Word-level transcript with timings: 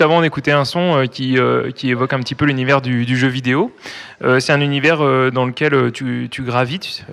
Avant, 0.00 0.18
on 0.18 0.22
écoutait 0.22 0.52
un 0.52 0.64
son 0.64 0.96
euh, 0.96 1.06
qui, 1.06 1.38
euh, 1.38 1.70
qui 1.70 1.90
évoque 1.90 2.12
un 2.12 2.20
petit 2.20 2.34
peu 2.34 2.44
l'univers 2.44 2.82
du, 2.82 3.16
jeu 3.16 3.28
vidéo. 3.28 3.72
Euh, 4.22 4.40
c'est 4.40 4.52
un 4.52 4.60
univers 4.60 4.98
dans 5.32 5.46
lequel 5.46 5.90
tu, 5.92 6.28
tu 6.30 6.42
gravites. 6.42 7.04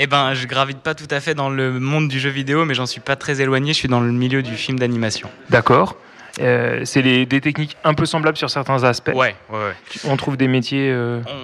Eh 0.00 0.06
ben, 0.06 0.34
je 0.34 0.46
gravite 0.46 0.78
pas 0.78 0.94
tout 0.94 1.08
à 1.10 1.18
fait 1.18 1.34
dans 1.34 1.50
le 1.50 1.80
monde 1.80 2.08
du 2.08 2.20
jeu 2.20 2.30
vidéo, 2.30 2.64
mais 2.64 2.74
j'en 2.74 2.86
suis 2.86 3.00
pas 3.00 3.16
très 3.16 3.40
éloigné. 3.40 3.72
Je 3.72 3.78
suis 3.78 3.88
dans 3.88 4.00
le 4.00 4.12
milieu 4.12 4.42
du 4.42 4.54
film 4.54 4.78
d'animation. 4.78 5.28
D'accord. 5.50 5.96
c'est 6.38 7.02
des 7.02 7.40
techniques 7.40 7.76
un 7.82 7.94
peu 7.94 8.06
semblables 8.06 8.36
sur 8.36 8.48
certains 8.48 8.84
aspects. 8.84 9.14
Ouais, 9.14 9.34
ouais, 9.50 9.72
On 10.04 10.16
trouve 10.16 10.36
des 10.36 10.46
métiers. 10.46 10.94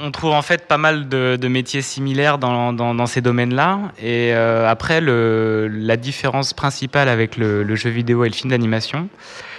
On, 0.05 0.11
trouve 0.13 0.33
en 0.33 0.43
fait 0.43 0.69
pas 0.69 0.79
mal 0.79 1.09
de, 1.09 1.49
métiers 1.49 1.83
similaires 1.83 2.39
dans, 2.39 2.73
dans, 2.73 3.07
ces 3.07 3.23
domaines-là. 3.23 3.81
Et 4.01 4.33
après, 4.33 5.01
le, 5.01 5.69
la 5.69 5.97
différence 5.97 6.53
principale 6.53 7.09
avec 7.09 7.37
le, 7.37 7.65
le, 7.65 7.75
jeu 7.75 7.91
vidéo 7.91 8.25
et 8.25 8.29
le 8.29 8.35
film 8.35 8.51
d'animation, 8.51 9.09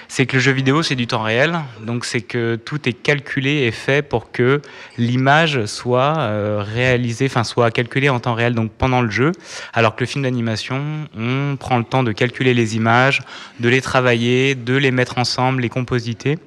c'est 0.07 0.25
que 0.25 0.37
le 0.37 0.41
jeu 0.41 0.51
vidéo, 0.51 0.83
c'est 0.83 0.95
du 0.95 1.07
temps 1.07 1.23
réel. 1.23 1.59
Donc, 1.81 2.05
c'est 2.05 2.21
que 2.21 2.55
tout 2.55 2.87
est 2.87 2.93
calculé 2.93 3.63
et 3.63 3.71
fait 3.71 4.01
pour 4.01 4.31
que 4.31 4.61
l'image 4.97 5.65
soit 5.65 6.17
euh, 6.17 6.63
réalisée, 6.65 7.25
enfin, 7.25 7.43
soit 7.43 7.71
calculée 7.71 8.09
en 8.09 8.19
temps 8.19 8.33
réel, 8.33 8.53
donc 8.53 8.71
pendant 8.71 9.01
le 9.01 9.09
jeu. 9.09 9.31
Alors 9.73 9.95
que 9.95 10.01
le 10.03 10.07
film 10.07 10.23
d'animation, 10.23 11.07
on 11.17 11.55
prend 11.57 11.77
le 11.77 11.83
temps 11.83 12.03
de 12.03 12.11
calculer 12.11 12.53
les 12.53 12.75
images, 12.75 13.21
de 13.59 13.69
les 13.69 13.81
travailler, 13.81 14.55
de 14.55 14.75
les 14.75 14.91
mettre 14.91 15.17
ensemble, 15.17 15.61
les 15.61 15.69
compositer 15.69 16.37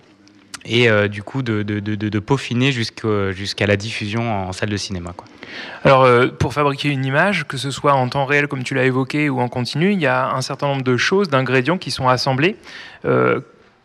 et 0.65 0.89
euh, 0.89 1.09
du 1.09 1.23
coup 1.23 1.43
de, 1.43 1.63
de, 1.63 1.81
de, 1.81 2.19
peaufiner 2.19 2.73
jusqu'à 2.73 3.67
la 3.67 3.77
diffusion 3.77 4.49
en 4.49 4.53
salle 4.53 4.71
de 4.71 4.77
cinéma. 4.77 5.13
Quoi. 5.17 5.27
Alors 5.85 6.05
euh, 6.05 6.29
pour 6.29 6.53
fabriquer 6.53 6.89
une 6.89 7.05
image, 7.05 7.47
que 7.47 7.57
ce 7.57 7.71
soit 7.71 7.95
en 7.95 8.09
temps 8.09 8.27
réel 8.27 8.49
comme 8.49 8.65
tu 8.65 8.75
l'as 8.75 8.85
évoqué 8.85 9.29
ou 9.31 9.41
en 9.41 9.49
continu, 9.49 9.93
il 9.93 10.01
y 10.01 10.07
a 10.07 10.31
un 10.31 10.41
certain 10.41 10.67
nombre 10.67 10.83
de 10.83 10.97
choses, 10.97 11.29
d'ingrédients 11.29 11.79
qui 11.79 11.91
sont 11.91 12.09
assemblés. 12.09 12.57
Euh, 13.05 13.41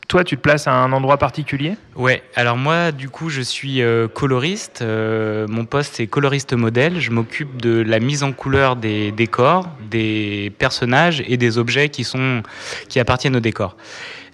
toi, 0.09 0.25
tu 0.25 0.35
te 0.35 0.41
places 0.41 0.67
à 0.67 0.73
un 0.73 0.91
endroit 0.91 1.17
particulier? 1.17 1.75
Ouais, 1.95 2.21
alors 2.35 2.57
moi, 2.57 2.91
du 2.91 3.09
coup, 3.09 3.29
je 3.29 3.41
suis 3.41 3.81
coloriste. 4.13 4.83
mon 4.83 5.65
poste 5.65 6.01
est 6.01 6.07
coloriste 6.07 6.53
modèle. 6.53 6.99
Je 6.99 7.09
m'occupe 7.09 7.59
de 7.61 7.81
la 7.81 7.99
mise 7.99 8.21
en 8.21 8.33
couleur 8.33 8.75
des 8.75 9.13
décors, 9.13 9.69
des 9.89 10.51
personnages 10.59 11.23
et 11.25 11.37
des 11.37 11.57
objets 11.57 11.87
qui, 11.87 12.03
sont, 12.03 12.43
qui 12.89 12.99
appartiennent 12.99 13.37
au 13.37 13.39
décor. 13.39 13.77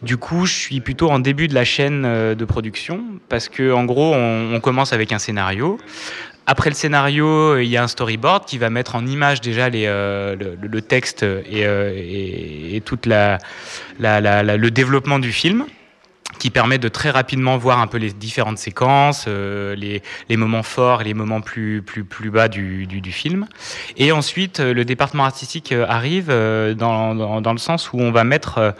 Du 0.01 0.17
coup, 0.17 0.45
je 0.45 0.53
suis 0.53 0.79
plutôt 0.79 1.09
en 1.09 1.19
début 1.19 1.47
de 1.47 1.53
la 1.53 1.65
chaîne 1.65 2.03
euh, 2.05 2.35
de 2.35 2.45
production 2.45 3.03
parce 3.27 3.49
que, 3.49 3.73
en 3.73 3.85
gros, 3.85 4.13
on, 4.13 4.59
commence 4.61 4.93
avec 4.93 5.11
un 5.11 5.19
scénario. 5.19 5.77
Après 6.45 6.69
le 6.69 6.75
scénario, 6.75 7.57
il 7.57 7.67
y 7.67 7.77
a 7.77 7.83
un 7.83 7.87
storyboard 7.87 8.45
qui 8.45 8.57
va 8.57 8.69
mettre 8.69 8.95
en 8.95 9.05
image 9.05 9.41
déjà 9.41 9.67
euh, 9.73 10.35
le, 10.35 10.81
texte 10.81 11.23
et, 11.23 11.65
euh, 11.65 12.79
le 13.99 14.69
développement 14.69 15.19
du 15.19 15.31
film 15.31 15.65
qui 16.39 16.49
permet 16.49 16.77
de 16.77 16.87
très 16.87 17.09
rapidement 17.09 17.57
voir 17.57 17.79
un 17.79 17.87
peu 17.87 17.97
les 17.97 18.13
différentes 18.13 18.57
séquences, 18.57 19.27
les, 19.27 20.01
moments 20.29 20.63
forts 20.63 21.03
les 21.03 21.13
moments 21.13 21.41
plus, 21.41 21.83
bas 22.25 22.47
du, 22.47 22.87
film. 23.11 23.45
Et 23.97 24.11
ensuite, 24.11 24.59
le 24.59 24.85
département 24.85 25.25
artistique 25.25 25.73
arrive 25.73 26.27
dans, 26.27 27.41
le 27.51 27.57
sens 27.57 27.91
où 27.91 27.99
on 27.99 28.11
va 28.11 28.23
mettre 28.23 28.57
euh, 28.57 28.71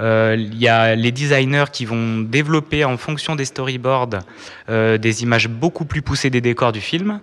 il 0.00 0.58
y 0.58 0.68
a 0.68 0.94
les 0.94 1.12
designers 1.12 1.64
qui 1.72 1.84
vont 1.84 2.18
développer 2.20 2.84
en 2.84 2.96
fonction 2.96 3.36
des 3.36 3.44
storyboards 3.44 4.20
euh, 4.68 4.98
des 4.98 5.22
images 5.22 5.48
beaucoup 5.48 5.84
plus 5.84 6.02
poussées 6.02 6.30
des 6.30 6.40
décors 6.40 6.72
du 6.72 6.80
film. 6.80 7.20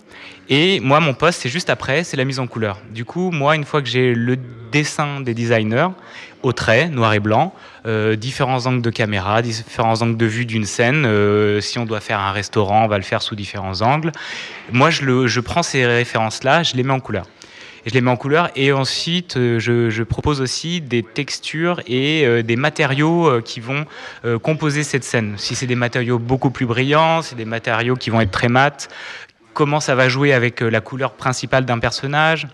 Et 0.50 0.80
moi, 0.80 1.00
mon 1.00 1.14
poste, 1.14 1.42
c'est 1.42 1.50
juste 1.50 1.70
après, 1.70 2.04
c'est 2.04 2.18
la 2.18 2.26
mise 2.26 2.40
en 2.40 2.48
couleur. 2.48 2.80
Du 2.94 3.06
coup, 3.06 3.32
moi, 3.32 3.56
une 3.56 3.64
fois 3.64 3.82
que 3.82 3.88
j'ai 3.88 4.14
le 4.14 4.38
dessin 4.72 5.22
des 5.22 5.34
designers, 5.34 5.90
au 6.44 6.54
trait, 6.54 6.90
noir 6.90 7.14
et 7.14 7.20
blanc, 7.20 7.54
euh, 7.86 8.16
différents 8.16 8.66
angles 8.66 8.82
de 8.82 8.90
caméra, 8.90 9.42
différents 9.42 10.02
angles 10.02 10.18
de 10.18 10.26
vue 10.26 10.46
d'une 10.46 10.66
scène. 10.66 11.08
si 11.62 11.80
on 11.80 11.86
doit 11.86 12.00
faire 12.00 12.20
un 12.20 12.32
restaurant, 12.32 12.86
on 12.86 12.88
va 12.88 12.98
le 12.98 13.04
faire 13.04 13.22
sous 13.22 13.36
différents 13.36 13.82
angles. 13.82 14.12
Moi, 14.72 14.90
je, 14.90 15.28
je 15.28 15.40
prends 15.40 15.64
ces 15.64 15.86
références-là, 15.86 16.64
je 16.64 16.76
les 16.76 16.84
mets 16.84 16.94
en 16.94 17.00
couleur 17.00 17.26
je 17.86 17.94
les 17.94 18.02
mets 18.02 18.12
en 18.12 18.18
couleur. 18.18 18.50
Et 18.56 18.72
ensuite, 18.72 19.38
euh, 19.38 19.60
je, 19.60 20.04
propose 20.04 20.42
aussi 20.42 20.82
des 20.82 21.04
textures 21.04 21.82
et 21.88 22.26
euh, 22.26 22.42
des 22.44 22.56
matériaux 22.56 23.28
euh, 23.28 23.42
qui 23.42 23.60
vont 23.60 23.86
composer 24.42 24.84
cette 24.84 25.04
scène. 25.04 25.36
Si 25.38 25.56
c'est 25.56 25.68
des 25.68 25.76
matériaux 25.76 26.20
beaucoup 26.20 26.52
plus 26.52 26.66
brillants, 26.66 27.22
c'est 27.22 27.36
des 27.36 27.46
matériaux 27.46 27.96
qui 27.96 28.10
vont 28.10 28.22
être 28.22 28.32
très 28.32 28.50
mat, 28.50 28.90
comment 29.54 29.80
ça 29.80 29.96
va 29.96 30.10
jouer 30.10 30.34
avec 30.34 30.62
la 30.62 30.82
couleur 30.82 31.14
principale 31.14 31.66
d'un 31.66 31.80
personnage 31.80 32.48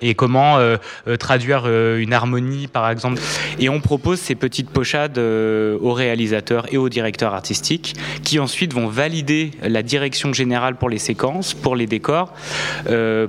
et 0.00 0.14
comment 0.14 0.58
euh, 0.58 0.76
euh, 1.08 1.16
traduire 1.16 1.64
euh, 1.66 1.98
une 1.98 2.12
harmonie 2.12 2.66
par 2.66 2.90
exemple. 2.90 3.20
Et 3.58 3.68
on 3.68 3.80
propose 3.80 4.20
ces 4.20 4.34
petites 4.34 4.70
pochades 4.70 5.18
aux 5.18 5.92
réalisateurs 5.92 6.66
et 6.72 6.76
aux 6.76 6.88
directeurs 6.88 7.34
artistiques 7.34 7.94
qui 8.22 8.38
ensuite 8.38 8.74
vont 8.74 8.88
valider 8.88 9.52
la 9.62 9.82
direction 9.82 10.32
générale 10.32 10.76
pour 10.76 10.88
les 10.88 10.98
séquences, 10.98 11.54
pour 11.54 11.76
les 11.76 11.86
décors, 11.86 12.32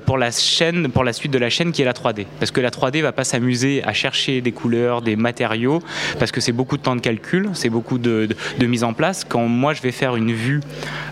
pour 0.06 0.18
la 0.18 0.32
chaîne, 0.32 0.90
pour 0.90 1.04
la 1.04 1.14
suite 1.14 1.32
de 1.32 1.38
la 1.38 1.50
chaîne 1.50 1.72
qui 1.72 1.82
est 1.82 1.86
la 1.86 1.94
3D. 1.94 2.26
Parce 2.40 2.52
que 2.52 2.62
la 2.62 2.70
3D 2.70 3.02
va 3.02 3.12
pas 3.12 3.24
s'amuser 3.24 3.84
à 3.84 3.94
chercher 3.94 4.42
des 4.42 4.52
couleurs, 4.52 5.02
des 5.02 5.16
matériaux, 5.16 5.82
parce 6.20 6.32
que 6.32 6.42
c'est 6.42 6.52
beaucoup 6.52 6.78
de 6.78 6.82
temps 6.82 6.96
de 6.96 7.02
calcul, 7.02 7.50
c'est 7.54 7.70
beaucoup 7.70 7.98
de, 7.98 8.28
mise 8.60 8.84
en 8.84 8.94
place. 8.94 9.24
Quand 9.28 9.48
moi 9.48 9.74
je 9.74 9.82
vais 9.82 9.92
faire 9.92 10.16
une 10.16 10.34
vue, 10.34 10.62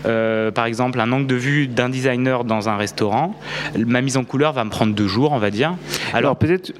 par 0.02 0.66
exemple 0.66 1.00
un 1.00 1.12
angle 1.12 1.26
de 1.26 1.36
vue 1.36 1.68
d'un 1.68 1.88
designer 1.88 2.44
dans 2.44 2.68
un 2.68 2.76
restaurant, 2.76 3.38
ma 3.76 4.00
mise 4.02 4.16
en 4.16 4.24
couleur 4.24 4.52
va 4.52 4.64
me 4.64 4.70
prendre 4.70 4.94
deux 4.94 5.08
jours, 5.08 5.32
dire. 5.50 5.76
Alors, 6.12 6.36
peut-être 6.36 6.72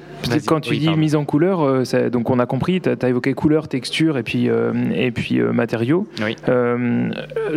quand 0.47 0.60
tu 0.60 0.77
dis 0.77 0.91
mise 0.91 1.15
en 1.15 1.25
couleur, 1.25 1.60
euh, 1.62 2.10
donc 2.10 2.31
on 2.31 2.38
a 2.38 2.47
compris, 2.47 2.81
tu 2.81 2.88
as, 2.88 3.09
évoqué 3.09 3.34
couleur, 3.34 3.69
texture 3.69 4.19
et 4.19 4.22
puis, 4.22 4.49
euh, 4.49 4.72
et 4.94 5.10
puis 5.10 5.41
euh, 5.41 5.53
matériaux. 5.53 6.06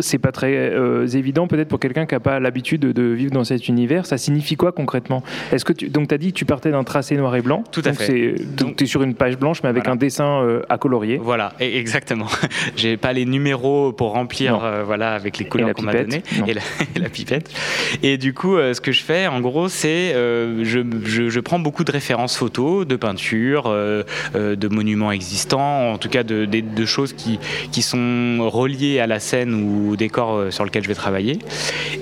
c'est 0.00 0.18
pas 0.18 0.32
très 0.32 0.72
évident 1.16 1.46
peut-être 1.46 1.68
pour 1.68 1.80
quelqu'un 1.80 2.06
qui 2.06 2.14
n'a 2.14 2.20
pas 2.20 2.40
l'habitude 2.40 2.80
de, 2.80 3.02
vivre 3.02 3.32
dans 3.32 3.44
cet 3.44 3.68
univers. 3.68 4.06
Ça 4.06 4.18
signifie 4.18 4.56
quoi 4.56 4.72
concrètement? 4.72 5.22
Est-ce 5.52 5.64
que 5.64 5.72
tu, 5.72 5.88
donc 5.88 6.08
tu 6.08 6.14
as 6.14 6.18
dit 6.18 6.32
que 6.32 6.38
tu 6.38 6.44
partais 6.44 6.70
d'un 6.70 6.84
tracé 6.84 7.16
noir 7.16 7.34
et 7.36 7.42
blanc. 7.42 7.64
Tout 7.70 7.82
à 7.84 7.92
fait. 7.92 8.34
Donc 8.56 8.76
tu 8.76 8.84
es 8.84 8.86
sur 8.86 9.02
une 9.02 9.14
page 9.14 9.38
blanche 9.38 9.62
mais 9.62 9.68
avec 9.68 9.88
un 9.88 9.96
dessin 9.96 10.60
à 10.68 10.78
colorier. 10.78 11.18
Voilà, 11.22 11.52
e-, 11.60 11.64
exactement. 11.64 12.26
J'ai 12.76 12.96
pas 12.96 13.12
les 13.12 13.24
numéros 13.24 13.92
pour 13.92 14.12
remplir 14.12 14.60
voilà 14.84 15.14
avec 15.14 15.38
les 15.38 15.46
couleurs 15.46 15.74
qu'on 15.74 15.82
m'a 15.82 15.94
données 15.94 16.22
et 16.46 16.54
la, 16.54 16.62
et 16.96 16.98
la, 16.98 17.08
pipette. 17.08 17.50
Et 18.02 18.18
du 18.18 18.34
coup, 18.34 18.56
ce 18.56 18.80
que 18.80 18.92
je 18.92 19.02
fais 19.02 19.26
en 19.26 19.40
gros, 19.40 19.68
c'est 19.68 20.12
je, 20.12 20.84
je, 21.04 21.28
je 21.28 21.40
prends 21.40 21.58
beaucoup 21.58 21.84
de 21.84 21.92
références 21.92 22.36
photos 22.36 22.59
de 22.60 22.96
peintures, 22.96 23.64
euh, 23.66 24.02
euh, 24.34 24.56
de 24.56 24.68
monuments 24.68 25.12
existants, 25.12 25.92
en 25.92 25.98
tout 25.98 26.08
cas 26.08 26.22
de, 26.22 26.84
choses 26.84 27.12
qui, 27.12 27.38
qui 27.72 27.82
sont 27.82 28.48
reliées 28.50 29.00
à 29.00 29.06
la 29.06 29.20
scène 29.20 29.54
ou 29.54 29.92
au 29.92 29.96
décor 29.96 30.34
euh, 30.34 30.50
sur 30.50 30.64
lequel 30.64 30.82
je 30.82 30.88
vais 30.88 30.94
travailler. 30.94 31.38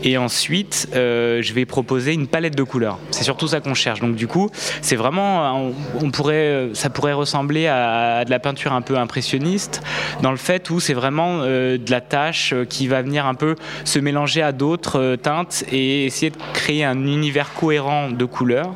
Et 0.03 0.17
ensuite, 0.19 0.89
je 0.95 1.53
vais 1.53 1.65
proposer 1.65 2.13
une 2.13 2.27
palette 2.27 2.57
de 2.57 2.63
couleurs. 2.63 2.99
C'est 3.11 3.25
surtout 3.25 3.49
ça 3.49 3.61
qu'on 3.61 3.75
cherche. 3.75 4.01
Donc 4.01 4.15
du 4.15 4.27
coup, 4.27 4.51
c'est 4.81 4.97
vraiment, 4.97 5.73
on, 6.01 6.11
pourrait, 6.11 6.71
ça 6.75 6.91
pourrait 6.91 7.13
ressembler 7.13 7.67
à, 7.67 8.25
de 8.25 8.31
la 8.31 8.39
peinture 8.39 8.73
un 8.73 8.83
peu 8.83 8.97
impressionniste, 8.97 9.83
dans 10.23 10.31
le 10.31 10.37
fait 10.37 10.71
où 10.71 10.81
c'est 10.81 10.95
vraiment 10.95 11.39
de 11.39 11.91
la 11.91 12.01
tâche 12.01 12.55
qui 12.69 12.87
va 12.87 13.03
venir 13.03 13.27
un 13.27 13.35
peu 13.35 13.57
se 13.85 13.99
mélanger 13.99 14.43
à 14.43 14.53
d'autres 14.53 15.17
teintes 15.17 15.65
et 15.71 16.07
essayer 16.07 16.31
de 16.31 16.39
créer 16.53 16.85
un 16.85 17.07
univers 17.07 17.53
cohérent 17.55 18.11
de 18.11 18.25
couleurs 18.25 18.75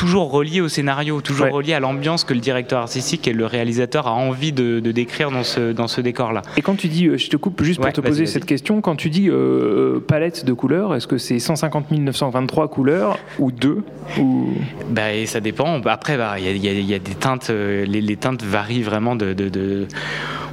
toujours 0.00 0.30
relié 0.30 0.62
au 0.62 0.68
scénario, 0.68 1.20
toujours 1.20 1.50
relié 1.50 1.74
à 1.74 1.80
l'ambiance 1.80 2.24
que 2.24 2.32
le 2.32 2.40
directeur 2.40 2.80
artistique 2.80 3.28
et 3.28 3.34
le 3.34 3.44
réalisateur 3.44 4.06
a 4.06 4.12
envie 4.12 4.50
de, 4.50 4.80
décrire 4.80 5.30
dans 5.30 5.44
ce, 5.44 5.72
dans 5.72 5.88
ce 5.88 6.00
décor-là. 6.00 6.40
Et 6.56 6.62
quand 6.62 6.74
tu 6.74 6.88
dis, 6.88 7.06
euh, 7.06 7.18
je 7.18 7.28
te 7.28 7.36
coupe 7.36 7.62
juste 7.62 7.82
pour 7.82 7.92
te 7.92 8.00
poser 8.00 8.24
cette 8.24 8.46
question, 8.46 8.80
quand 8.80 8.96
tu 8.96 9.10
dis 9.10 9.28
euh, 9.28 9.34
euh, 9.34 10.00
palette 10.00 10.46
de 10.46 10.54
couleurs, 10.54 10.94
est-ce 10.94 11.06
que 11.06 11.18
c'est 11.18 11.38
150 11.38 11.90
923 11.90 12.68
couleurs 12.68 13.18
ou 13.38 13.52
deux 13.52 13.82
ou... 14.18 14.48
Bah, 14.88 15.12
et 15.12 15.26
ça 15.26 15.40
dépend. 15.40 15.82
Après, 15.84 16.16
bah, 16.16 16.36
il 16.38 16.56
y, 16.56 16.82
y, 16.82 16.94
a 16.94 16.98
des 16.98 17.14
teintes, 17.14 17.50
les, 17.50 18.16
teintes 18.16 18.42
varient 18.42 18.82
vraiment 18.82 19.16
de, 19.16 19.34
de 19.34 19.86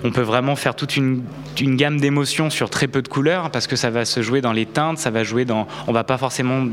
on 0.03 0.11
peut 0.11 0.21
vraiment 0.21 0.55
faire 0.55 0.75
toute 0.75 0.97
une, 0.97 1.23
gamme 1.59 1.99
d'émotions 1.99 2.49
sur 2.49 2.69
très 2.69 2.87
peu 2.87 3.01
de 3.01 3.07
couleurs 3.07 3.49
parce 3.51 3.67
que 3.67 3.75
ça 3.75 3.89
va 3.89 4.05
se 4.05 4.21
jouer 4.21 4.41
dans 4.41 4.53
les 4.53 4.65
teintes, 4.65 4.97
ça 4.97 5.09
va 5.09 5.23
jouer 5.23 5.45
dans. 5.45 5.67
On 5.87 5.91
va 5.91 6.03
pas 6.03 6.17
forcément 6.17 6.67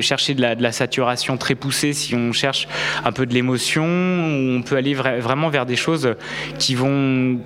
chercher 0.00 0.34
de 0.34 0.42
la, 0.42 0.72
saturation 0.72 1.36
très 1.36 1.54
poussée 1.54 1.92
si 1.92 2.14
on 2.14 2.32
cherche 2.32 2.68
un 3.04 3.12
peu 3.12 3.26
de 3.26 3.34
l'émotion. 3.34 3.84
On 3.84 4.62
peut 4.62 4.76
aller 4.76 4.94
vraiment 4.94 5.48
vers 5.48 5.66
des 5.66 5.76
choses 5.76 6.14
qui 6.58 6.74
vont 6.74 7.38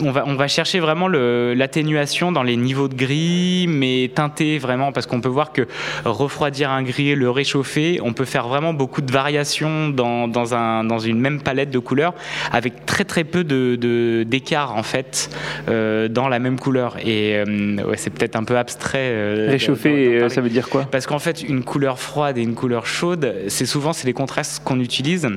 on 0.00 0.10
va, 0.10 0.24
on 0.26 0.34
va 0.34 0.48
chercher 0.48 0.80
vraiment 0.80 1.08
l'atténuation 1.08 2.32
dans 2.32 2.42
les 2.42 2.56
niveaux 2.56 2.88
de 2.88 2.94
gris, 2.94 3.66
mais 3.68 4.10
teinté 4.14 4.58
vraiment, 4.58 4.92
parce 4.92 5.06
qu'on 5.06 5.20
peut 5.20 5.28
voir 5.28 5.52
que 5.52 5.66
refroidir 6.04 6.70
un 6.70 6.82
gris 6.82 7.10
et 7.10 7.14
le 7.14 7.30
réchauffer, 7.30 8.00
on 8.02 8.12
peut 8.12 8.24
faire 8.24 8.48
vraiment 8.48 8.72
beaucoup 8.72 9.00
de 9.00 9.12
variations 9.12 9.88
dans, 9.88 10.28
dans, 10.28 10.54
un, 10.54 10.84
dans 10.84 10.98
une 10.98 11.20
même 11.20 11.40
palette 11.40 11.70
de 11.70 11.78
couleurs, 11.78 12.14
avec 12.52 12.86
très 12.86 13.04
très 13.04 13.24
peu 13.24 13.44
d'écart 13.44 14.74
de, 14.74 14.78
en 14.78 14.82
fait 14.82 15.30
euh, 15.68 16.08
dans 16.08 16.28
la 16.28 16.38
même 16.38 16.58
couleur. 16.58 16.96
Et 17.04 17.36
euh, 17.36 17.76
ouais, 17.84 17.96
c'est 17.96 18.10
peut-être 18.10 18.36
un 18.36 18.44
peu 18.44 18.56
abstrait. 18.56 19.10
Euh, 19.12 19.48
réchauffer, 19.50 20.28
ça 20.28 20.40
veut 20.40 20.50
dire 20.50 20.68
quoi? 20.68 20.84
Parce 20.90 21.06
qu'en 21.06 21.18
fait, 21.18 21.42
une 21.42 21.64
couleur 21.64 21.98
froide 21.98 22.38
et 22.38 22.42
une 22.42 22.54
couleur 22.54 22.86
chaude, 22.86 23.34
c'est 23.48 23.66
souvent 23.66 23.92
c'est 23.92 24.06
les 24.06 24.12
contrastes 24.12 24.62
qu'on 24.64 24.80
utilise. 24.80 25.28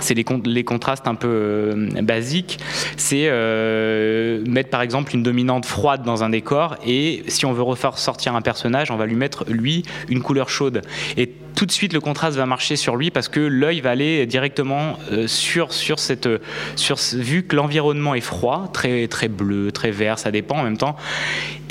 C'est 0.00 0.14
les, 0.14 0.64
contrastes 0.64 1.06
un 1.06 1.14
peu 1.14 1.28
euh, 1.28 2.02
basiques, 2.02 2.58
c'est 2.96 3.26
euh, 3.26 4.42
mettre 4.46 4.70
par 4.70 4.82
exemple 4.82 5.14
une 5.14 5.22
dominante 5.22 5.66
froide 5.66 6.02
dans 6.02 6.24
un 6.24 6.30
décor 6.30 6.76
et 6.86 7.22
si 7.28 7.46
on 7.46 7.52
veut 7.52 7.62
refaire 7.62 7.98
sortir 7.98 8.34
un 8.34 8.42
personnage, 8.42 8.90
on 8.90 8.96
va 8.96 9.06
lui 9.06 9.16
mettre 9.16 9.44
lui 9.48 9.84
une 10.08 10.22
couleur 10.22 10.48
chaude. 10.48 10.82
Et 11.16 11.32
tout 11.54 11.66
de 11.66 11.72
suite 11.72 11.92
le 11.92 12.00
contraste 12.00 12.36
va 12.36 12.46
marcher 12.46 12.76
sur 12.76 12.96
lui 12.96 13.10
parce 13.10 13.28
que 13.28 13.40
l'œil 13.40 13.80
va 13.80 13.90
aller 13.90 14.26
directement 14.26 14.98
euh, 15.10 15.26
sur, 15.26 15.72
sur 15.72 15.98
cette 15.98 16.28
sur 16.76 16.96
vu 17.14 17.42
que 17.42 17.56
l'environnement 17.56 18.14
est 18.14 18.20
froid, 18.20 18.70
très 18.72 19.08
très 19.08 19.28
bleu, 19.28 19.72
très 19.72 19.90
vert, 19.90 20.18
ça 20.18 20.30
dépend 20.30 20.58
en 20.58 20.62
même 20.64 20.76
temps. 20.76 20.96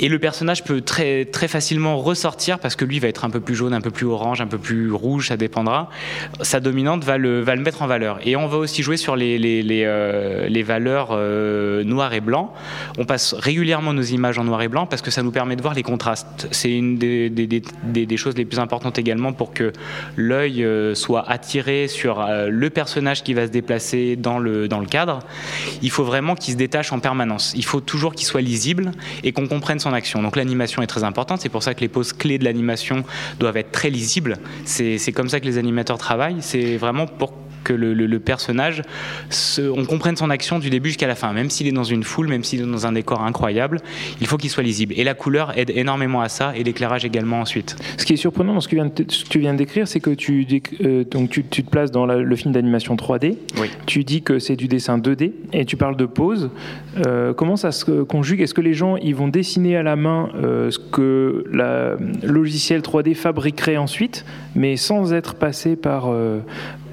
Et 0.00 0.08
le 0.08 0.18
personnage 0.18 0.64
peut 0.64 0.80
très 0.80 1.24
très 1.24 1.48
facilement 1.48 1.96
ressortir 1.98 2.58
parce 2.58 2.76
que 2.76 2.84
lui 2.84 2.98
va 2.98 3.08
être 3.08 3.24
un 3.24 3.30
peu 3.30 3.40
plus 3.40 3.54
jaune, 3.54 3.74
un 3.74 3.80
peu 3.80 3.90
plus 3.90 4.06
orange, 4.06 4.40
un 4.40 4.46
peu 4.46 4.58
plus 4.58 4.92
rouge, 4.92 5.28
ça 5.28 5.36
dépendra. 5.36 5.90
Sa 6.40 6.60
dominante 6.60 7.04
va 7.04 7.18
le 7.18 7.40
va 7.40 7.54
le 7.54 7.62
mettre 7.62 7.82
en 7.82 7.86
valeur. 7.86 8.18
Et 8.24 8.36
on 8.36 8.46
va 8.48 8.58
aussi 8.58 8.82
jouer 8.82 8.96
sur 8.96 9.16
les 9.16 9.38
les, 9.38 9.62
les, 9.62 9.82
euh, 9.84 10.48
les 10.48 10.62
valeurs 10.62 11.08
euh, 11.12 11.84
noir 11.84 12.12
et 12.14 12.20
blanc. 12.20 12.52
On 12.98 13.04
passe 13.04 13.34
régulièrement 13.34 13.92
nos 13.92 14.02
images 14.02 14.38
en 14.38 14.44
noir 14.44 14.62
et 14.62 14.68
blanc 14.68 14.86
parce 14.86 15.02
que 15.02 15.10
ça 15.10 15.22
nous 15.22 15.30
permet 15.30 15.56
de 15.56 15.62
voir 15.62 15.74
les 15.74 15.82
contrastes. 15.82 16.48
C'est 16.50 16.70
une 16.70 16.96
des, 16.96 17.30
des, 17.30 17.46
des, 17.46 18.06
des 18.06 18.16
choses 18.16 18.36
les 18.36 18.44
plus 18.44 18.58
importantes 18.58 18.98
également 18.98 19.32
pour 19.32 19.52
que 19.52 19.71
l'œil 20.16 20.64
euh, 20.64 20.94
soit 20.94 21.28
attiré 21.28 21.88
sur 21.88 22.20
euh, 22.20 22.48
le 22.48 22.70
personnage 22.70 23.22
qui 23.22 23.34
va 23.34 23.46
se 23.46 23.52
déplacer 23.52 24.16
dans 24.16 24.38
le, 24.38 24.68
dans 24.68 24.80
le 24.80 24.86
cadre, 24.86 25.20
il 25.82 25.90
faut 25.90 26.04
vraiment 26.04 26.34
qu'il 26.34 26.52
se 26.52 26.58
détache 26.58 26.92
en 26.92 27.00
permanence. 27.00 27.52
Il 27.56 27.64
faut 27.64 27.80
toujours 27.80 28.14
qu'il 28.14 28.26
soit 28.26 28.40
lisible 28.40 28.92
et 29.22 29.32
qu'on 29.32 29.46
comprenne 29.46 29.78
son 29.78 29.92
action. 29.92 30.22
Donc 30.22 30.36
l'animation 30.36 30.82
est 30.82 30.86
très 30.86 31.04
importante, 31.04 31.40
c'est 31.40 31.48
pour 31.48 31.62
ça 31.62 31.74
que 31.74 31.80
les 31.80 31.88
poses 31.88 32.12
clés 32.12 32.38
de 32.38 32.44
l'animation 32.44 33.04
doivent 33.38 33.56
être 33.56 33.72
très 33.72 33.90
lisibles. 33.90 34.38
C'est 34.64 35.12
comme 35.12 35.28
ça 35.28 35.40
que 35.40 35.46
les 35.46 35.58
animateurs 35.58 35.98
travaillent, 35.98 36.40
c'est 36.40 36.76
vraiment 36.76 37.06
pour 37.06 37.32
que 37.62 37.72
le, 37.72 38.18
personnage, 38.18 38.82
on 39.58 39.84
comprenne 39.84 40.16
son 40.16 40.30
action 40.30 40.58
du 40.58 40.70
début 40.70 40.90
jusqu'à 40.90 41.06
la 41.06 41.14
fin. 41.14 41.32
Même 41.32 41.50
s'il 41.50 41.66
est 41.66 41.72
dans 41.72 41.84
une 41.84 42.04
foule, 42.04 42.28
même 42.28 42.44
s'il 42.44 42.60
est 42.60 42.66
dans 42.66 42.86
un 42.86 42.92
décor 42.92 43.22
incroyable, 43.22 43.80
il 44.20 44.26
faut 44.26 44.36
qu'il 44.36 44.50
soit 44.50 44.62
lisible. 44.62 44.94
Et 44.96 45.04
la 45.04 45.14
couleur 45.14 45.56
aide 45.58 45.70
énormément 45.70 46.20
à 46.20 46.28
ça, 46.28 46.52
et 46.56 46.62
l'éclairage 46.62 47.04
également 47.04 47.40
ensuite. 47.40 47.76
Ce 47.96 48.04
qui 48.04 48.12
est 48.12 48.16
surprenant 48.16 48.54
dans 48.54 48.60
ce 48.60 48.68
que 48.68 49.02
tu 49.28 49.38
viens 49.38 49.52
de 49.52 49.58
décrire, 49.58 49.88
c'est 49.88 50.00
que 50.00 50.10
tu, 50.10 50.46
euh, 50.82 51.04
donc 51.04 51.30
tu, 51.30 51.44
te 51.44 51.62
places 51.62 51.90
dans 51.90 52.06
le 52.06 52.36
film 52.36 52.52
d'animation 52.52 52.96
3D, 52.96 53.36
tu 53.86 54.04
dis 54.04 54.22
que 54.22 54.38
c'est 54.38 54.56
du 54.56 54.68
dessin 54.68 54.98
2D, 54.98 55.32
et 55.52 55.64
tu 55.64 55.76
parles 55.76 55.96
de 55.96 56.06
pose. 56.06 56.50
Euh, 57.06 57.32
comment 57.32 57.56
ça 57.56 57.72
se 57.72 58.02
conjugue? 58.02 58.40
Est-ce 58.40 58.54
que 58.54 58.60
les 58.60 58.74
gens 58.74 58.96
ils 58.96 59.14
vont 59.14 59.28
dessiner 59.28 59.76
à 59.76 59.82
la 59.82 59.96
main 59.96 60.30
euh, 60.34 60.70
ce 60.70 60.78
que 60.78 61.44
le 61.50 61.96
logiciel 62.22 62.80
3D 62.80 63.14
fabriquerait 63.14 63.76
ensuite, 63.76 64.24
mais 64.54 64.76
sans 64.76 65.12
être 65.12 65.34
passé 65.34 65.76
par, 65.76 66.10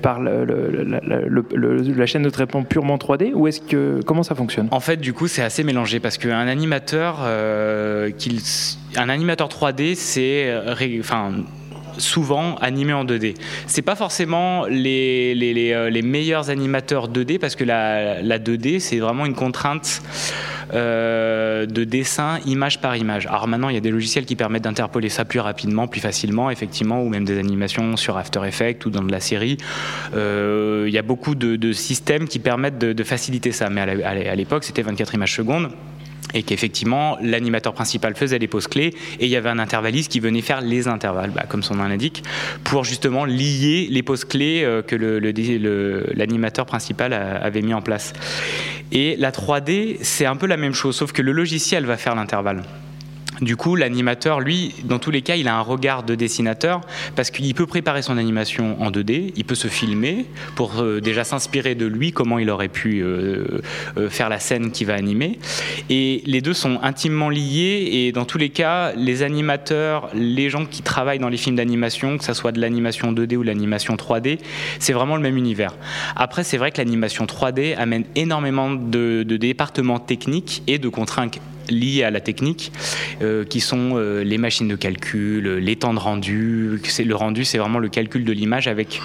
par 0.02 0.20
la 0.20 2.06
chaîne 2.06 2.24
de 2.24 2.30
traitement 2.30 2.64
purement 2.64 2.98
3D 2.98 3.34
ou 3.34 3.48
est-ce 3.48 3.62
que 3.62 4.02
comment 4.06 4.24
ça 4.24 4.36
fonctionne? 4.36 4.68
En 4.72 4.80
fait, 4.80 4.98
du 4.98 5.14
coup, 5.14 5.28
c'est 5.28 5.42
assez 5.42 5.64
mélangé 5.64 6.00
parce 6.00 6.18
qu'un 6.18 6.48
animateur, 6.48 7.20
euh, 7.22 8.10
un 8.96 9.10
animateur 9.10 9.50
3D, 9.50 9.96
c'est 9.96 10.54
enfin 11.00 11.34
souvent 12.00 12.56
animé 12.56 12.94
en 12.94 13.06
2D. 13.06 13.36
C'est 13.68 13.82
pas 13.82 13.96
forcément 13.96 14.66
les, 14.66 15.36
les, 15.36 15.74
euh, 15.74 15.90
les, 15.90 16.02
meilleurs 16.02 16.50
animateurs 16.50 17.10
2D 17.10 17.40
parce 17.40 17.56
que 17.56 17.64
la, 17.64 18.22
la 18.22 18.40
2D 18.40 18.80
c'est 18.80 19.00
vraiment 19.00 19.26
une 19.26 19.36
contrainte 19.36 20.02
euh, 20.74 21.66
de 21.66 21.84
dessin 21.84 22.40
image 22.46 22.80
par 22.80 22.96
image. 22.96 23.28
Alors 23.28 23.48
maintenant, 23.48 23.70
il 23.70 23.76
y 23.76 23.78
a 23.78 23.82
des 23.82 23.92
logiciels 23.92 24.26
qui 24.26 24.36
permettent 24.36 24.64
d'interpoler 24.64 25.10
ça 25.10 25.26
plus 25.26 25.40
rapidement, 25.40 25.88
plus 25.88 26.02
facilement, 26.02 26.50
effectivement, 26.50 27.02
ou 27.04 27.10
même 27.10 27.26
des 27.26 27.40
animations 27.40 27.98
sur 27.98 28.18
After 28.18 28.42
Effects 28.46 28.86
ou 28.86 28.90
dans 28.90 29.04
de 29.04 29.12
la 29.12 29.20
série. 29.20 29.58
Euh, 30.16 30.86
il 30.88 30.94
y 30.94 30.98
a 30.98 31.02
beaucoup 31.02 31.36
de, 31.36 31.72
systèmes 31.72 32.28
qui 32.28 32.40
permettent 32.40 32.80
de, 32.80 33.04
faciliter 33.04 33.52
ça. 33.52 33.70
Mais 33.70 33.82
à 33.82 34.36
l'époque, 34.36 34.64
c'était 34.64 34.82
24 34.82 35.16
images 35.16 35.36
secondes 35.36 35.70
et 36.34 36.44
qu'effectivement 36.44 37.18
l'animateur 37.22 37.74
principal 37.74 38.16
faisait 38.16 38.40
les 38.40 38.48
pauses 38.48 38.68
clés 38.68 38.94
et 39.20 39.26
il 39.26 39.30
y 39.30 39.36
avait 39.36 39.50
un 39.50 39.60
intervalliste 39.60 40.12
qui 40.12 40.20
venait 40.20 40.42
faire 40.42 40.62
les 40.62 40.88
intervalles, 40.88 41.32
bah, 41.32 41.46
comme 41.48 41.64
son 41.64 41.76
nom 41.76 41.88
l'indique, 41.88 42.24
pour 42.64 42.84
justement 42.84 43.26
lier 43.26 43.88
les 43.90 44.04
pauses 44.04 44.26
clés 44.26 44.64
euh, 44.64 44.82
que 44.82 44.96
l'animateur 46.16 46.66
principal 46.66 47.14
avait 47.14 47.62
mis 47.62 47.74
en 47.74 47.82
place. 47.82 48.14
Et 48.92 49.16
la 49.18 49.32
3D, 49.32 49.98
c'est 50.02 50.26
un 50.26 50.36
peu 50.36 50.48
la 50.48 50.58
même 50.58 50.74
chose, 50.74 50.96
sauf 50.96 51.12
que 51.12 51.22
le 51.22 51.32
logiciel 51.32 51.86
va 51.86 51.98
faire 51.98 52.16
l'intervalle. 52.16 52.64
Du 53.42 53.56
coup, 53.56 53.76
l'animateur, 53.76 54.42
lui, 54.42 54.74
dans 54.84 55.00
tous 55.00 55.12
les 55.12 55.22
cas, 55.22 55.36
il 55.36 55.48
a 55.48 55.56
un 55.56 55.62
regard 55.62 56.04
de 56.04 56.16
dessinateur 56.16 56.82
parce 57.16 57.32
qu'il 57.32 57.54
peut 57.54 57.66
préparer 57.66 58.02
son 58.02 58.18
animation 58.18 58.82
en 58.82 58.92
2D, 58.92 59.32
il 59.36 59.46
peut 59.46 59.56
se 59.56 59.70
filmer 59.70 60.26
pour 60.56 60.80
euh, 60.80 61.00
déjà 61.00 61.24
s'inspirer 61.24 61.76
de 61.76 61.86
lui, 61.86 62.12
comment 62.12 62.40
il 62.40 62.50
aurait 62.50 62.68
pu 62.68 63.02
euh, 63.02 63.62
euh, 63.98 64.10
faire 64.10 64.28
la 64.28 64.40
scène 64.40 64.72
qu'il 64.72 64.88
va 64.88 64.96
animer. 64.96 65.40
Et 65.90 66.22
les 66.26 66.42
deux 66.42 66.54
sont 66.54 66.80
intimement 66.84 67.30
liés 67.30 67.90
et 67.92 68.12
dans 68.12 68.26
tous 68.26 68.38
les 68.38 68.50
cas, 68.50 68.92
les 68.94 69.24
animateurs, 69.24 70.10
les 70.14 70.50
gens 70.50 70.66
qui 70.66 70.82
travaillent 70.82 71.20
dans 71.20 71.30
les 71.30 71.38
films 71.38 71.56
d'animation, 71.56 72.18
que 72.18 72.26
ce 72.26 72.34
soit 72.34 72.52
de 72.52 72.60
l'animation 72.60 73.14
2D 73.14 73.38
ou 73.38 73.44
l'animation 73.44 73.96
3D, 73.96 74.40
c'est 74.80 74.94
vraiment 74.94 75.16
le 75.16 75.22
même 75.22 75.38
univers. 75.38 75.76
Après, 76.16 76.44
c'est 76.44 76.58
vrai 76.58 76.72
que 76.72 76.78
l'animation 76.78 77.26
3D 77.26 77.78
amène 77.78 78.04
énormément 78.16 78.72
de, 78.72 79.24
de 79.24 79.38
départements 79.38 80.00
techniques 80.00 80.62
et 80.68 80.78
de 80.78 80.90
contraintes 80.90 81.40
liées 81.72 82.04
à 82.04 82.12
la 82.12 82.20
technique, 82.20 82.72
euh, 83.22 83.44
qui 83.46 83.60
sont 83.60 83.92
euh, 83.94 84.24
les 84.24 84.38
machines 84.38 84.68
de 84.68 84.76
calcul, 84.76 85.58
les 85.58 85.76
temps 85.76 85.94
de 85.94 86.00
rendu. 86.00 86.80
Le 87.00 87.16
rendu, 87.16 87.46
c'est 87.46 87.58
vraiment 87.58 87.80
le 87.80 87.90
calcul 87.90 88.26
de 88.26 88.32
l'image 88.32 88.68
avec 88.68 89.02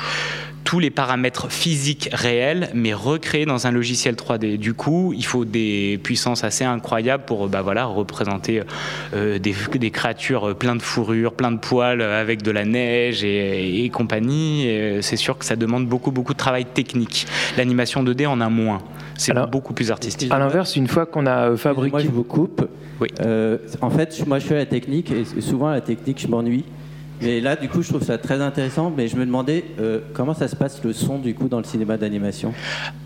tous 0.65 0.81
les 0.81 0.91
paramètres 0.91 1.51
physiques 1.51 2.09
réels, 2.13 2.71
mais 2.75 2.95
recréés 2.95 3.47
dans 3.47 3.67
un 3.67 3.71
logiciel 3.71 4.15
3D. 4.15 4.57
Du 4.57 4.75
coup, 4.75 5.13
il 5.15 5.25
faut 5.25 5.45
des 5.45 6.01
puissances 6.03 6.43
assez 6.43 6.65
incroyables 6.65 7.25
pour 7.25 7.49
bah, 7.49 7.63
voilà, 7.63 7.85
représenter 7.85 8.63
euh, 9.15 9.39
des, 9.39 9.55
des, 9.75 9.91
créatures 9.91 10.57
plein 10.57 10.75
de 10.75 10.83
fourrures, 10.83 11.35
plein 11.35 11.53
de 11.53 11.59
poils, 11.59 12.03
avec 12.03 12.43
de 12.43 12.51
la 12.51 12.65
neige 12.65 13.25
et, 13.25 13.91
compagnie. 13.93 14.69
C'est 15.03 15.17
sûr 15.17 15.39
que 15.39 15.45
ça 15.45 15.57
demande 15.57 15.87
beaucoup, 15.87 16.11
beaucoup 16.11 16.33
de 16.33 16.39
travail 16.39 16.65
technique. 16.65 17.27
L'animation 17.57 18.03
2D 18.03 18.27
en 18.27 18.41
a 18.41 18.49
moins. 18.49 18.83
C'est 19.17 19.35
beaucoup 19.51 19.75
plus 19.75 19.91
artistique. 19.91 20.33
À 20.33 20.39
l'inverse, 20.39 20.77
une 20.77 20.89
fois 20.89 21.07
qu'on 21.07 21.27
a 21.27 21.57
fabriqué... 21.57 21.91
Moi, 21.91 22.01
je 22.01 22.09
vous 22.09 22.25
coupe. 22.25 22.67
Oui. 23.01 23.09
Euh, 23.21 23.59
en 23.81 23.91
fait, 23.91 24.27
moi, 24.27 24.39
je 24.39 24.47
fais 24.47 24.55
la 24.55 24.67
technique, 24.67 25.11
et 25.11 25.41
souvent, 25.41 25.71
la 25.71 25.81
technique, 25.81 26.21
je 26.21 26.29
m'ennuie. 26.29 26.65
Mais 27.25 27.41
là, 27.41 27.57
du 27.57 27.69
coup, 27.69 27.83
je 27.83 27.89
trouve 27.89 28.03
ça 28.03 28.19
très 28.19 28.41
intéressant. 28.41 28.93
Mais 28.95 29.09
je 29.09 29.17
me 29.17 29.25
demandais 29.25 29.65
euh, 29.81 30.01
comment 30.13 30.35
ça 30.35 30.47
se 30.47 30.55
passe 30.55 30.83
le 30.85 30.93
son, 30.93 31.19
du 31.19 31.35
coup, 31.35 31.49
dans 31.49 31.59
le 31.59 31.65
cinéma 31.65 31.97
d'animation? 31.97 32.53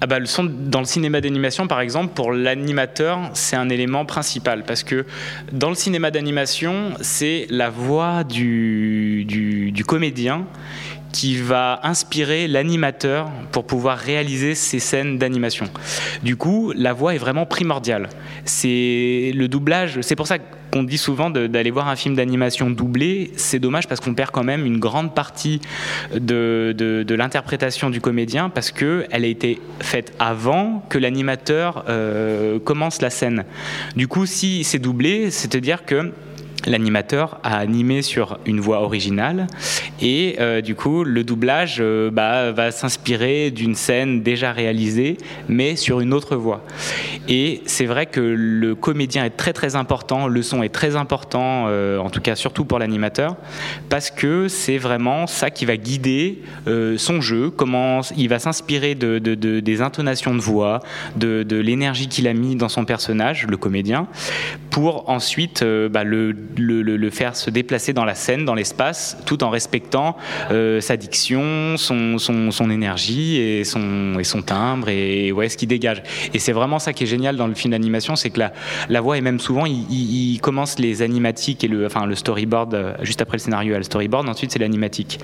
Ah 0.00 0.06
bah, 0.06 0.18
le 0.18 0.26
son 0.26 0.44
dans 0.44 0.80
le 0.80 0.86
cinéma 0.86 1.20
d'animation, 1.20 1.66
par 1.66 1.80
exemple, 1.80 2.12
pour 2.14 2.32
l'animateur, 2.32 3.30
c'est 3.34 3.56
un 3.56 3.68
élément 3.68 4.04
principal 4.04 4.64
parce 4.64 4.82
que 4.82 5.06
dans 5.52 5.68
le 5.68 5.74
cinéma 5.74 6.10
d'animation, 6.10 6.94
c'est 7.00 7.46
la 7.50 7.70
voix 7.70 8.24
du, 8.24 9.24
du 9.24 9.84
comédien 9.84 10.44
qui 11.12 11.36
va 11.36 11.80
inspirer 11.82 12.48
l'animateur 12.48 13.30
pour 13.52 13.64
pouvoir 13.64 13.98
réaliser 13.98 14.54
ces 14.54 14.78
scènes 14.78 15.18
d'animation. 15.18 15.66
Du 16.22 16.36
coup, 16.36 16.72
la 16.76 16.92
voix 16.92 17.14
est 17.14 17.18
vraiment 17.18 17.46
primordiale. 17.46 18.08
C'est 18.44 19.32
le 19.34 19.46
doublage, 19.48 20.00
c'est 20.02 20.16
pour 20.16 20.26
ça 20.26 20.38
qu'on 20.70 20.82
dit 20.82 20.98
souvent 20.98 21.30
d'aller 21.30 21.70
voir 21.70 21.88
un 21.88 21.96
film 21.96 22.14
d'animation 22.14 22.70
doublé, 22.70 23.32
c'est 23.36 23.58
dommage 23.58 23.88
parce 23.88 24.00
qu'on 24.00 24.14
perd 24.14 24.30
quand 24.30 24.44
même 24.44 24.66
une 24.66 24.78
grande 24.78 25.14
partie 25.14 25.60
de, 26.14 27.04
l'interprétation 27.08 27.90
du 27.90 28.00
comédien 28.00 28.50
parce 28.50 28.70
qu'elle 28.70 29.06
a 29.10 29.26
été 29.26 29.60
faite 29.80 30.12
avant 30.18 30.84
que 30.88 30.98
l'animateur 30.98 31.84
euh, 31.88 32.58
commence 32.58 33.00
la 33.00 33.10
scène. 33.10 33.44
Du 33.96 34.08
coup, 34.08 34.26
si 34.26 34.62
c'est 34.64 34.78
doublé, 34.78 35.30
c'est-à-dire 35.30 35.84
que 35.84 36.12
l'animateur 36.68 37.38
a 37.42 37.58
animé 37.58 38.02
sur 38.02 38.38
une 38.46 38.60
voix 38.60 38.82
originale. 38.82 39.46
Et 40.00 40.36
euh, 40.40 40.60
du 40.60 40.74
coup 40.74 41.04
le 41.04 41.24
doublage 41.24 41.78
euh, 41.80 42.10
bah, 42.10 42.52
va 42.52 42.70
s'inspirer 42.70 43.50
d'une 43.50 43.74
scène 43.74 44.22
déjà 44.22 44.52
réalisée 44.52 45.16
mais 45.48 45.76
sur 45.76 46.00
une 46.00 46.12
autre 46.12 46.36
voix. 46.36 46.64
Et 47.28 47.62
c'est 47.66 47.86
vrai 47.86 48.06
que 48.06 48.20
le 48.20 48.74
comédien 48.74 49.24
est 49.24 49.36
très 49.36 49.52
très 49.52 49.76
important 49.76 50.28
le 50.28 50.42
son 50.42 50.62
est 50.62 50.68
très 50.68 50.96
important 50.96 51.66
euh, 51.68 51.98
en 51.98 52.10
tout 52.10 52.20
cas 52.20 52.36
surtout 52.36 52.64
pour 52.64 52.78
l'animateur 52.78 53.36
parce 53.88 54.10
que 54.10 54.48
c'est 54.48 54.78
vraiment 54.78 55.26
ça 55.26 55.50
qui 55.50 55.64
va 55.64 55.76
guider 55.76 56.42
son 56.96 57.20
jeu 57.20 57.50
comment 57.50 58.00
il 58.16 58.28
va 58.28 58.38
s'inspirer 58.38 58.94
de, 58.94 59.18
des 59.18 59.82
intonations 59.82 60.34
de 60.34 60.40
voix 60.40 60.80
de, 61.16 61.44
l'énergie 61.58 62.08
qu'il 62.08 62.28
a 62.28 62.34
mis 62.34 62.56
dans 62.56 62.68
son 62.68 62.84
personnage 62.84 63.46
le 63.46 63.56
comédien 63.56 64.06
pour 64.70 65.08
ensuite 65.08 65.64
bah, 65.64 66.04
le 66.04 66.34
le, 66.58 67.10
faire 67.10 67.36
se 67.36 67.50
déplacer 67.50 67.92
dans 67.92 68.04
la 68.04 68.14
scène, 68.14 68.44
dans 68.44 68.54
l'espace, 68.54 69.16
tout 69.24 69.42
en 69.44 69.50
respectant 69.50 70.16
euh, 70.50 70.80
sa 70.80 70.96
diction, 70.96 71.76
son, 71.76 72.18
son, 72.18 72.70
énergie 72.70 73.36
et 73.36 73.64
son, 73.64 74.18
et 74.18 74.24
son 74.24 74.42
timbre 74.42 74.88
et 74.88 75.32
ouais, 75.32 75.48
ce 75.48 75.56
qu'il 75.56 75.68
dégage. 75.68 76.02
Et 76.34 76.38
c'est 76.38 76.52
vraiment 76.52 76.78
ça 76.78 76.92
qui 76.92 77.04
est 77.04 77.06
génial 77.06 77.36
dans 77.36 77.46
le 77.46 77.54
film 77.54 77.72
d'animation, 77.72 78.16
c'est 78.16 78.30
que 78.30 78.40
la, 78.40 78.52
la 78.88 79.00
voix, 79.00 79.16
et 79.16 79.20
même 79.20 79.40
souvent, 79.40 79.64
il, 79.66 80.38
commence 80.42 80.78
les 80.78 81.02
animatiques 81.02 81.64
et 81.64 81.68
le, 81.68 81.86
enfin, 81.86 82.06
le 82.06 82.14
storyboard, 82.14 82.74
euh, 82.74 82.92
juste 83.02 83.20
après 83.20 83.36
le 83.36 83.42
scénario, 83.42 83.74
à 83.74 83.78
le 83.78 83.84
storyboard, 83.84 84.28
ensuite 84.28 84.52
c'est 84.52 84.58
l'animatique. 84.58 85.18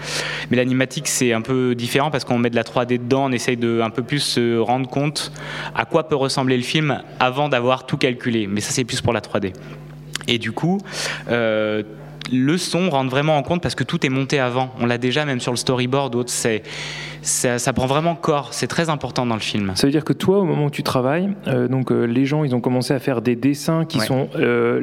Mais 0.50 0.56
l'animatique, 0.56 1.08
c'est 1.08 1.32
un 1.32 1.40
peu 1.40 1.74
différent 1.74 2.10
parce 2.10 2.24
qu'on 2.24 2.38
met 2.38 2.50
de 2.50 2.56
la 2.56 2.62
3D 2.62 2.98
dedans, 2.98 3.26
on 3.26 3.32
essaye 3.32 3.56
de 3.56 3.80
un 3.80 3.90
peu 3.90 4.02
plus 4.02 4.20
se 4.20 4.58
rendre 4.58 4.88
compte 4.88 5.32
à 5.74 5.84
quoi 5.84 6.08
peut 6.08 6.16
ressembler 6.16 6.56
le 6.56 6.62
film 6.62 7.02
avant 7.20 7.48
d'avoir 7.48 7.86
tout 7.86 7.96
calculé. 7.96 8.46
Mais 8.46 8.60
ça, 8.60 8.72
c'est 8.72 8.84
plus 8.84 9.00
pour 9.00 9.12
la 9.12 9.20
3D. 9.20 9.52
Et 10.28 10.38
du 10.38 10.52
coup, 10.52 10.80
euh, 11.28 11.82
le 12.32 12.58
son 12.58 12.90
rentre 12.90 13.10
vraiment 13.10 13.36
en 13.36 13.42
compte 13.42 13.62
parce 13.62 13.74
que 13.74 13.84
tout 13.84 14.04
est 14.06 14.08
monté 14.08 14.38
avant. 14.38 14.72
On 14.80 14.86
l'a 14.86 14.98
déjà 14.98 15.24
même 15.24 15.40
sur 15.40 15.52
le 15.52 15.56
storyboard 15.56 16.14
ou 16.14 16.18
autre. 16.20 16.30
C'est 16.30 16.62
ça, 17.24 17.72
prend 17.72 17.86
vraiment 17.86 18.14
corps. 18.14 18.52
C'est 18.52 18.66
très 18.66 18.90
important 18.90 19.26
dans 19.26 19.34
le 19.34 19.40
film. 19.40 19.72
Ça 19.74 19.86
veut 19.86 19.90
dire 19.90 20.04
que 20.04 20.12
toi, 20.12 20.38
au 20.38 20.44
moment 20.44 20.66
où 20.66 20.70
tu 20.70 20.82
travailles, 20.82 21.30
euh, 21.48 21.68
donc 21.68 21.90
euh, 21.90 22.04
les 22.04 22.26
gens, 22.26 22.44
ils 22.44 22.54
ont 22.54 22.60
commencé 22.60 22.92
à 22.94 22.98
faire 22.98 23.22
des 23.22 23.36
dessins 23.36 23.84
qui 23.84 24.00
sont 24.00 24.28
euh, 24.36 24.80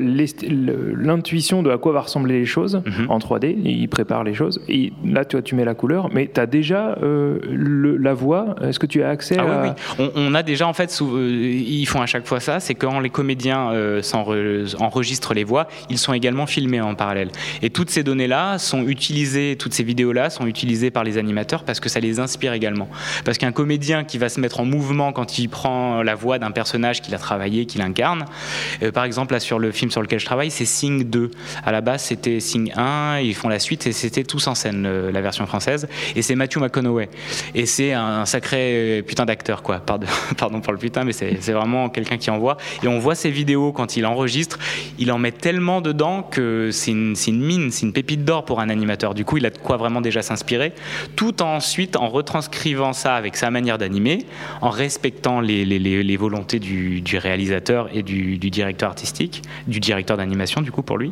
l'intuition 0.98 1.64
de 1.64 1.70
à 1.70 1.78
quoi 1.78 1.94
va 1.94 2.02
ressembler 2.02 2.40
les 2.40 2.46
choses 2.46 2.82
mhm. 2.86 3.10
en 3.10 3.20
3D. 3.20 3.56
Ils 3.64 3.88
préparent 3.88 4.24
les 4.24 4.34
choses. 4.34 4.62
Et 4.68 4.92
là, 5.06 5.26
toi, 5.26 5.42
tu 5.42 5.56
mets 5.56 5.66
la 5.66 5.76
couleur, 5.76 6.10
mais 6.14 6.30
tu 6.34 6.40
as 6.40 6.46
déjà 6.46 6.98
la 7.02 8.14
voix. 8.14 8.56
Est-ce 8.62 8.80
que 8.80 8.86
tu 8.86 9.04
as 9.04 9.10
accès 9.10 9.38
ah, 9.38 9.44
à... 9.44 9.64
Oui, 9.64 9.70
oui. 10.00 10.10
On, 10.16 10.34
a 10.34 10.44
déjà, 10.44 10.68
en 10.68 10.74
fait, 10.74 11.00
ils 11.02 11.86
font 11.86 12.02
à 12.02 12.06
chaque 12.06 12.28
fois 12.28 12.40
ça. 12.40 12.60
C'est 12.60 12.76
quand 12.76 13.00
les 13.00 13.10
comédiens 13.10 13.72
enregistrent 14.80 15.34
les 15.34 15.44
voix, 15.44 15.68
ils 15.90 15.98
sont 15.98 16.14
également 16.14 16.46
filmés 16.46 16.82
en 16.82 16.96
parallèle. 16.96 17.30
Et 17.62 17.70
toutes 17.70 17.90
ces 17.90 18.04
données-là 18.04 18.58
sont 18.58 18.88
utilisées, 18.88 19.56
toutes 19.58 19.74
ces 19.74 19.84
vidéos-là 19.84 20.30
sont 20.30 20.48
utilisées 20.48 20.92
par 20.92 21.04
les 21.04 21.18
animateurs 21.18 21.64
parce 21.64 21.80
que 21.80 21.90
ça 21.90 22.00
les 22.00 22.20
inspire 22.32 22.54
également. 22.54 22.88
Parce 23.26 23.38
qu'un 23.38 23.52
comédien 23.52 24.06
qui 24.06 24.18
va 24.18 24.30
se 24.30 24.40
mettre 24.40 24.62
en 24.62 24.66
mouvement 24.66 25.12
quand 25.12 25.38
il 25.38 25.50
prend 25.50 26.02
la 26.02 26.16
voix 26.16 26.40
d'un 26.40 26.52
personnage 26.52 27.02
qu'il 27.02 27.14
a 27.14 27.18
travaillé, 27.18 27.66
qu'il 27.66 27.82
incarne, 27.82 28.26
euh, 28.84 28.92
par 28.92 29.04
exemple 29.04 29.34
là 29.34 29.40
sur 29.42 29.60
le 29.60 29.72
film 29.72 29.92
sur 29.92 30.02
lequel 30.02 30.20
je 30.20 30.26
travaille, 30.26 30.50
c'est 30.50 30.66
Sing 30.66 31.04
2. 31.04 31.32
À 31.66 31.72
la 31.72 31.82
base 31.82 32.04
c'était 32.04 32.40
Sing 32.40 32.72
1, 32.76 33.20
ils 33.20 33.36
font 33.36 33.50
la 33.50 33.60
suite 33.60 33.86
et 33.88 33.92
c'était 33.92 34.24
tous 34.24 34.48
en 34.48 34.56
scène 34.56 35.10
la 35.10 35.22
version 35.22 35.46
française. 35.46 35.88
Et 36.16 36.22
c'est 36.22 36.36
Matthew 36.36 36.58
McConaughey. 36.58 37.10
Et 37.54 37.66
c'est 37.66 37.92
un, 37.94 38.26
sacré 38.26 39.00
euh, 39.00 39.02
putain 39.02 39.26
d'acteur 39.26 39.62
quoi. 39.64 39.80
Pardon, 39.92 40.08
pardon 40.38 40.62
pour 40.62 40.72
le 40.72 40.80
putain, 40.80 41.04
mais 41.04 41.12
c'est 41.12 41.52
vraiment 41.52 41.90
quelqu'un 41.90 42.18
qui 42.18 42.30
envoie. 42.30 42.56
Et 42.82 42.88
on 42.88 43.00
voit 43.00 43.16
ses 43.16 43.30
vidéos 43.30 43.74
quand 43.74 43.98
il 43.98 44.06
enregistre, 44.06 44.58
il 45.00 45.12
en 45.12 45.18
met 45.18 45.34
tellement 45.34 45.82
dedans 45.82 46.24
que 46.24 46.70
c'est 46.72 46.92
une, 46.92 47.16
une 47.28 47.42
mine, 47.42 47.72
c'est 47.72 47.86
une 47.86 47.94
pépite 47.94 48.24
d'or 48.24 48.46
pour 48.46 48.62
un 48.62 48.70
animateur. 48.70 49.14
Du 49.14 49.26
coup, 49.26 49.38
il 49.38 49.46
a 49.46 49.50
de 49.50 49.58
quoi 49.58 49.78
vraiment 49.78 50.02
déjà 50.02 50.22
s'inspirer, 50.22 50.74
tout 51.16 51.42
ensuite 51.42 51.96
en 51.96 52.08
retranscrivant 52.22 52.94
ça 52.94 53.16
avec 53.16 53.36
sa 53.36 53.50
manière 53.50 53.78
d'animer, 53.78 54.26
en 54.62 54.70
respectant 54.70 55.42
les, 55.42 56.18
volontés 56.18 56.60
du, 56.60 57.02
réalisateur 57.18 57.90
et 57.94 58.04
du, 58.04 58.38
directeur 58.38 58.90
artistique, 58.90 59.42
du 59.68 59.80
directeur 59.80 60.18
d'animation 60.18 60.62
du 60.62 60.72
coup 60.72 60.84
pour 60.84 60.98
lui. 60.98 61.12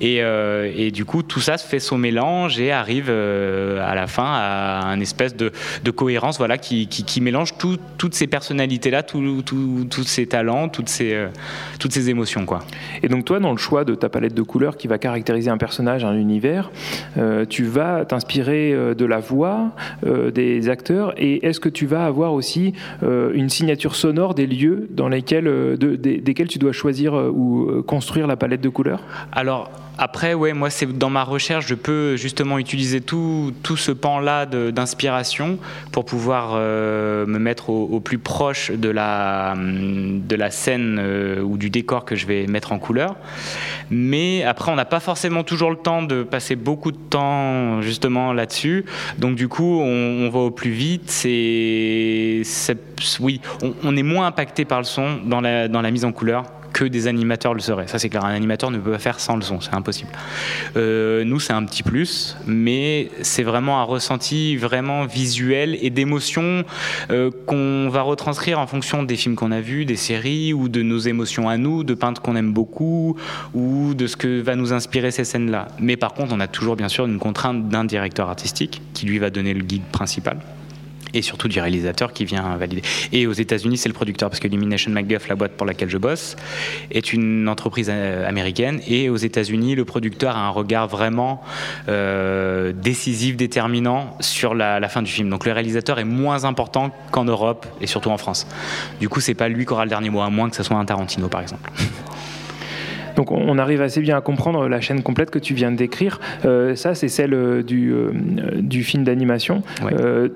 Et, 0.00 0.18
euh, 0.20 0.90
du 0.90 1.04
coup, 1.04 1.22
tout 1.22 1.40
ça 1.40 1.56
se 1.56 1.66
fait 1.66 1.80
son 1.80 1.96
mélange 1.96 2.60
et 2.60 2.70
arrive 2.70 3.06
euh, 3.08 3.88
à 3.88 3.94
la 3.94 4.06
fin 4.06 4.26
à 4.26 4.82
un 4.86 5.00
espèce 5.00 5.34
de, 5.36 5.50
cohérence 5.90 6.38
voilà, 6.38 6.58
qui, 6.58 6.86
qui, 6.86 7.20
mélange 7.20 7.54
toutes 7.56 8.14
ces 8.14 8.26
personnalités-là, 8.26 9.02
tous 9.02 10.04
ces 10.04 10.26
talents, 10.26 10.68
toutes 10.68 10.88
ces, 10.88 11.14
euh, 11.14 11.28
toutes 11.78 11.92
ces 11.92 12.10
émotions. 12.10 12.44
Quoi. 12.44 12.60
Et 13.02 13.08
donc 13.08 13.24
toi, 13.24 13.40
dans 13.40 13.52
le 13.52 13.58
choix 13.58 13.84
de 13.84 13.94
ta 13.94 14.08
palette 14.08 14.34
de 14.34 14.42
couleurs 14.42 14.76
qui 14.76 14.86
va 14.86 14.98
caractériser 14.98 15.50
un 15.50 15.58
personnage, 15.58 16.04
un 16.04 16.16
univers, 16.16 16.70
tu 17.48 17.64
vas 17.64 18.04
t'inspirer 18.04 18.74
de 18.94 19.04
la 19.06 19.18
voix, 19.18 19.70
des 20.02 20.41
acteurs 20.68 21.14
Et 21.16 21.44
est-ce 21.46 21.60
que 21.60 21.68
tu 21.68 21.86
vas 21.86 22.04
avoir 22.04 22.32
aussi 22.32 22.72
euh, 23.02 23.32
une 23.34 23.48
signature 23.48 23.94
sonore 23.94 24.34
des 24.34 24.46
lieux 24.46 24.88
dans 24.90 25.08
lesquels, 25.08 25.46
euh, 25.46 25.76
tu 25.76 26.58
dois 26.58 26.72
choisir 26.72 27.14
euh, 27.14 27.30
ou 27.30 27.82
construire 27.82 28.26
la 28.26 28.36
palette 28.36 28.60
de 28.60 28.68
couleurs? 28.68 29.02
Alors, 29.32 29.70
après, 29.98 30.34
ouais, 30.34 30.52
moi, 30.52 30.70
c'est 30.70 30.86
dans 30.86 31.10
ma 31.10 31.24
recherche, 31.24 31.66
je 31.66 31.74
peux 31.74 32.16
justement 32.16 32.58
utiliser 32.58 33.00
tout, 33.00 33.52
tout 33.62 33.76
ce 33.76 33.92
pan-là 33.92 34.46
d'inspiration 34.46 35.58
pour 35.90 36.04
pouvoir 36.04 36.54
me 36.56 37.38
mettre 37.38 37.70
au, 37.70 38.00
plus 38.00 38.18
proche 38.18 38.70
de 38.70 38.88
la, 38.88 39.54
de 39.56 40.36
la 40.36 40.50
scène 40.50 41.00
ou 41.42 41.56
du 41.56 41.70
décor 41.70 42.04
que 42.04 42.16
je 42.16 42.26
vais 42.26 42.46
mettre 42.46 42.72
en 42.72 42.78
couleur. 42.78 43.16
Mais 43.90 44.42
après, 44.44 44.72
on 44.72 44.76
n'a 44.76 44.84
pas 44.84 45.00
forcément 45.00 45.44
toujours 45.44 45.70
le 45.70 45.76
temps 45.76 46.02
de 46.02 46.22
passer 46.22 46.56
beaucoup 46.56 46.92
de 46.92 46.96
temps 46.96 47.82
justement 47.82 48.32
là-dessus. 48.32 48.84
Donc, 49.18 49.36
du 49.36 49.48
coup, 49.48 49.80
on, 49.80 50.26
on 50.26 50.30
va 50.30 50.40
au 50.40 50.50
plus 50.50 50.70
vite. 50.70 51.10
C'est, 51.10 52.42
oui, 53.20 53.40
on, 53.82 53.96
est 53.96 54.02
moins 54.02 54.26
impacté 54.26 54.64
par 54.64 54.78
le 54.78 54.84
son 54.84 55.18
dans 55.24 55.40
la, 55.40 55.68
dans 55.68 55.82
la 55.82 55.90
mise 55.90 56.04
en 56.04 56.12
couleur 56.12 56.44
que 56.72 56.84
des 56.84 57.06
animateurs 57.06 57.54
le 57.54 57.60
seraient. 57.60 57.86
Ça, 57.86 57.98
c'est 57.98 58.08
clair. 58.08 58.24
Un 58.24 58.34
animateur 58.34 58.70
ne 58.70 58.78
peut 58.78 58.92
pas 58.92 58.98
faire 58.98 59.20
sans 59.20 59.36
le 59.36 59.42
son, 59.42 59.60
c'est 59.60 59.74
impossible. 59.74 60.10
Euh, 60.76 61.24
nous, 61.24 61.40
c'est 61.40 61.52
un 61.52 61.64
petit 61.64 61.82
plus, 61.82 62.36
mais 62.46 63.10
c'est 63.22 63.42
vraiment 63.42 63.80
un 63.80 63.84
ressenti 63.84 64.56
vraiment 64.56 65.04
visuel 65.04 65.78
et 65.80 65.90
d'émotion 65.90 66.64
euh, 67.10 67.30
qu'on 67.46 67.88
va 67.90 68.02
retranscrire 68.02 68.58
en 68.58 68.66
fonction 68.66 69.02
des 69.02 69.16
films 69.16 69.36
qu'on 69.36 69.52
a 69.52 69.60
vus, 69.60 69.84
des 69.84 69.96
séries 69.96 70.52
ou 70.52 70.68
de 70.68 70.82
nos 70.82 70.98
émotions 70.98 71.48
à 71.48 71.56
nous, 71.56 71.84
de 71.84 71.94
peintres 71.94 72.22
qu'on 72.22 72.36
aime 72.36 72.52
beaucoup 72.52 73.16
ou 73.54 73.94
de 73.94 74.06
ce 74.06 74.16
que 74.16 74.40
va 74.40 74.56
nous 74.56 74.72
inspirer 74.72 75.10
ces 75.10 75.24
scènes-là. 75.24 75.68
Mais 75.78 75.96
par 75.96 76.14
contre, 76.14 76.32
on 76.34 76.40
a 76.40 76.48
toujours 76.48 76.76
bien 76.76 76.88
sûr 76.88 77.06
une 77.06 77.18
contrainte 77.18 77.68
d'un 77.68 77.84
directeur 77.84 78.28
artistique 78.28 78.82
qui 78.94 79.06
lui 79.06 79.18
va 79.18 79.30
donner 79.30 79.54
le 79.54 79.62
guide 79.62 79.84
principal 79.92 80.38
et 81.14 81.22
surtout 81.22 81.48
du 81.48 81.60
réalisateur 81.60 82.12
qui 82.12 82.24
vient 82.24 82.56
valider. 82.56 82.82
Et 83.12 83.26
aux 83.26 83.32
États-Unis, 83.32 83.76
c'est 83.76 83.88
le 83.88 83.94
producteur, 83.94 84.30
parce 84.30 84.40
que 84.40 84.48
Illumination 84.48 84.90
MacGuff, 84.92 85.28
la 85.28 85.34
boîte 85.34 85.52
pour 85.52 85.66
laquelle 85.66 85.88
je 85.88 85.98
bosse, 85.98 86.36
est 86.90 87.12
une 87.12 87.48
entreprise 87.48 87.88
euh, 87.90 88.28
américaine. 88.28 88.80
Et 88.86 89.08
aux 89.08 89.16
États-Unis, 89.16 89.74
le 89.74 89.84
producteur 89.84 90.36
a 90.36 90.40
un 90.40 90.50
regard 90.50 90.88
vraiment 90.88 91.42
euh, 91.88 92.72
décisif, 92.72 93.36
déterminant 93.36 94.16
sur 94.20 94.54
la, 94.54 94.80
la, 94.80 94.88
fin 94.88 95.02
du 95.02 95.10
film. 95.10 95.30
Donc 95.30 95.46
le 95.46 95.52
réalisateur 95.52 95.98
est 95.98 96.04
moins 96.04 96.44
important 96.44 96.90
qu'en 97.10 97.24
Europe 97.24 97.66
et 97.80 97.86
surtout 97.86 98.10
en 98.10 98.18
France. 98.18 98.46
Du 99.00 99.08
coup, 99.08 99.20
c'est 99.20 99.34
pas 99.34 99.48
lui 99.48 99.64
qui 99.64 99.72
aura 99.72 99.84
le 99.84 99.90
dernier 99.90 100.10
mot, 100.10 100.20
à 100.20 100.30
moins 100.30 100.50
que 100.50 100.56
ce 100.56 100.62
soit 100.62 100.76
un 100.76 100.84
Tarantino, 100.84 101.28
par 101.28 101.40
exemple. 101.40 101.70
Donc 103.16 103.30
on 103.30 103.58
arrive 103.58 103.82
assez 103.82 104.00
bien 104.00 104.16
à 104.16 104.20
comprendre 104.20 104.68
la 104.68 104.80
chaîne 104.80 105.02
complète 105.02 105.30
que 105.30 105.38
tu 105.38 105.54
viens 105.54 105.70
de 105.70 105.76
décrire. 105.76 106.20
Euh, 106.44 106.74
ça, 106.74 106.94
c'est 106.94 107.08
celle 107.08 107.34
euh, 107.34 107.62
du, 107.62 107.92
euh, 107.92 108.10
du 108.56 108.82
film 108.82 109.04
d'animation. 109.04 109.62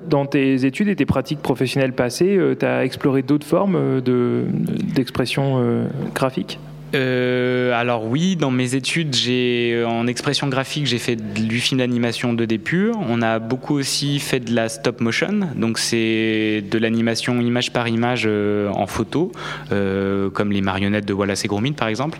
dans 0.09 0.25
tes 0.25 0.65
études 0.65 0.87
et 0.87 0.95
tes 0.95 1.05
pratiques 1.05 1.41
professionnelles 1.41 1.93
passées, 1.93 2.39
tu 2.59 2.65
as 2.65 2.83
exploré 2.83 3.21
d'autres 3.21 3.45
formes 3.45 4.01
d'expression 4.01 5.87
graphique? 6.13 6.59
Euh, 6.95 7.73
alors 7.73 8.05
oui, 8.05 8.35
dans 8.35 8.51
mes 8.51 8.75
études, 8.75 9.13
j'ai 9.13 9.73
euh, 9.73 9.87
en 9.87 10.07
expression 10.07 10.47
graphique, 10.47 10.85
j'ai 10.85 10.99
fait 10.99 11.15
du 11.15 11.59
film 11.59 11.79
d'animation 11.79 12.33
2D 12.33 12.59
pur. 12.59 12.95
On 13.09 13.21
a 13.21 13.39
beaucoup 13.39 13.75
aussi 13.75 14.19
fait 14.19 14.39
de 14.39 14.55
la 14.55 14.69
stop 14.69 15.01
motion, 15.01 15.49
donc 15.55 15.79
c'est 15.79 16.63
de 16.69 16.77
l'animation 16.77 17.39
image 17.41 17.73
par 17.73 17.87
image 17.87 18.23
euh, 18.25 18.69
en 18.69 18.87
photo, 18.87 19.31
comme 19.69 20.51
les 20.51 20.61
marionnettes 20.61 21.05
de 21.05 21.13
Wallace 21.13 21.43
et 21.45 21.47
Gromit 21.47 21.73
par 21.73 21.87
exemple. 21.87 22.19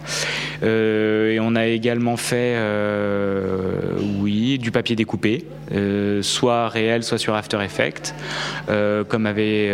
et 0.64 1.38
on 1.40 1.56
a 1.56 1.66
également 1.68 2.18
fait, 2.18 2.58
oui, 4.20 4.58
du 4.58 4.72
papier 4.72 4.96
découpé, 4.96 5.46
soit 6.22 6.70
réel, 6.70 7.04
soit 7.04 7.18
sur 7.18 7.36
After 7.36 7.60
Effects, 7.64 8.14
comme 9.08 9.26
avait 9.26 9.74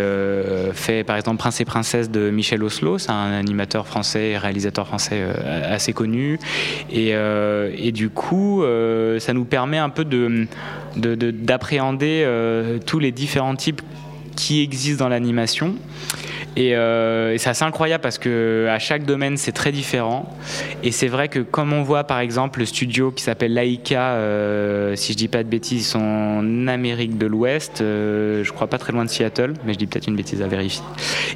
fait 0.74 1.04
par 1.04 1.16
exemple 1.16 1.38
Prince 1.38 1.62
et 1.62 1.66
Princesse 1.66 2.12
de 2.12 2.30
Michel 2.30 2.64
Oslo, 2.64 2.98
c'est 2.98 3.12
un 3.12 3.34
animateur 3.34 3.88
français 3.88 4.32
et 4.32 4.38
réalisateur 4.38 4.83
français 4.86 5.20
euh, 5.22 5.74
assez 5.74 5.94
connu. 5.94 6.40
Et, 6.92 7.10
euh, 7.14 7.74
et 7.78 7.92
du 7.92 8.10
coup, 8.10 8.64
euh, 8.64 9.20
ça 9.20 9.34
nous 9.34 9.46
permet 9.46 9.78
un 9.78 9.90
peu 9.90 10.06
de, 10.06 10.48
d'appréhender 10.96 12.28
tous 12.86 13.00
les 13.00 13.12
différents 13.12 13.56
types 13.56 13.82
qui 14.36 14.62
existent 14.62 15.06
dans 15.06 15.10
l'animation 15.10 15.76
euh, 16.58 17.34
et, 17.34 17.38
c'est 17.38 17.50
assez 17.50 17.64
incroyable 17.64 18.02
parce 18.02 18.18
que 18.18 18.68
à 18.70 18.80
chaque 18.80 19.06
domaine 19.06 19.38
c'est 19.38 19.52
très 19.52 19.72
différent. 19.72 20.30
Et 20.84 20.92
c'est 20.92 21.08
vrai 21.08 21.28
que 21.28 21.40
comme 21.40 21.74
on 21.74 21.84
voit 21.84 22.04
par 22.04 22.20
exemple 22.20 22.60
le 22.60 22.66
studio 22.66 23.12
qui 23.12 23.24
s'appelle 23.24 23.54
Laika, 23.54 24.14
euh, 24.14 24.96
si 24.96 25.14
je 25.14 25.18
dis 25.18 25.28
pas 25.28 25.44
de 25.44 25.50
bêtises, 25.50 25.82
ils 25.82 25.90
sont 25.92 26.00
en 26.00 26.68
Amérique 26.68 27.18
de 27.18 27.26
l'Ouest, 27.26 27.82
euh, 27.82 28.44
je 28.44 28.52
crois 28.52 28.68
pas 28.68 28.78
très 28.78 28.94
loin 28.94 29.06
de 29.06 29.10
Seattle, 29.10 29.54
mais 29.66 29.74
je 29.74 29.80
dis 29.80 29.88
peut-être 29.88 30.08
une 30.08 30.16
bêtise 30.16 30.42
à 30.42 30.48
vérifier. 30.48 30.84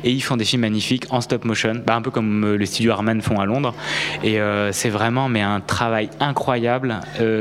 Et 0.03 0.12
ils 0.12 0.21
font 0.21 0.38
des 0.38 0.45
films 0.45 0.62
magnifiques 0.62 1.05
en 1.09 1.21
stop 1.21 1.45
motion, 1.45 1.81
bah, 1.86 1.95
un 1.95 2.01
peu 2.01 2.12
comme 2.12 2.55
le 2.55 2.65
studio 2.65 2.91
Harman 2.91 3.21
font 3.21 3.39
à 3.39 3.45
Londres. 3.45 3.74
Et 4.24 4.39
c'est 4.71 4.89
vraiment 4.89 5.29
mais 5.29 5.41
un 5.41 5.59
travail 5.59 6.09
incroyable. 6.19 7.00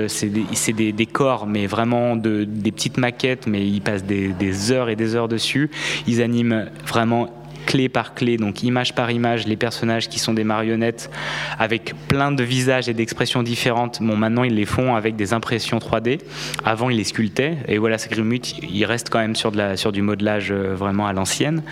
c'est 0.09 0.29
des, 0.29 0.73
des, 0.73 0.93
décors, 0.93 1.47
mais 1.47 1.67
vraiment 1.67 2.17
de, 2.17 2.45
des 2.45 2.73
petites 2.73 2.99
maquettes, 2.99 3.47
mais 3.47 3.67
ils 3.67 3.81
passent 3.81 4.05
des, 4.05 4.29
des 4.29 4.73
heures 4.73 4.89
et 4.89 4.97
des 4.97 5.15
heures 5.15 5.29
dessus. 5.29 5.71
Ils 6.07 6.23
animent 6.23 6.67
vraiment 6.87 7.29
clé 7.67 7.89
par 7.89 8.15
clé, 8.15 8.37
donc 8.37 8.63
image 8.63 8.95
par 8.95 9.11
image, 9.11 9.47
les 9.47 9.57
personnages 9.57 10.09
qui 10.09 10.19
sont 10.19 10.33
des 10.33 10.45
marionnettes 10.45 11.11
avec 11.59 11.95
plein 12.09 12.33
de 12.33 12.43
visages 12.43 12.89
et 12.89 12.95
d'expressions 12.95 13.43
différentes. 13.43 13.99
Bon, 14.01 14.17
maintenant 14.17 14.45
ils 14.45 14.55
les 14.55 14.65
font 14.65 14.95
avec 14.95 15.17
des 15.17 15.33
impressions 15.33 15.79
3D. 15.79 16.21
Avant 16.65 16.89
ils 16.89 16.97
les 16.97 17.05
sculptaient. 17.05 17.59
Et 17.69 17.79
voilà, 17.79 17.97
Grimut, 18.11 18.55
il 18.63 18.85
reste 18.85 19.11
quand 19.11 19.19
même 19.19 19.37
sur, 19.37 19.53
de 19.53 19.59
la, 19.59 19.77
sur 19.77 19.93
du 19.93 20.03
modelage 20.03 20.51
euh, 20.51 20.75
vraiment 20.75 21.07
à 21.07 21.13
l'ancienne. 21.13 21.63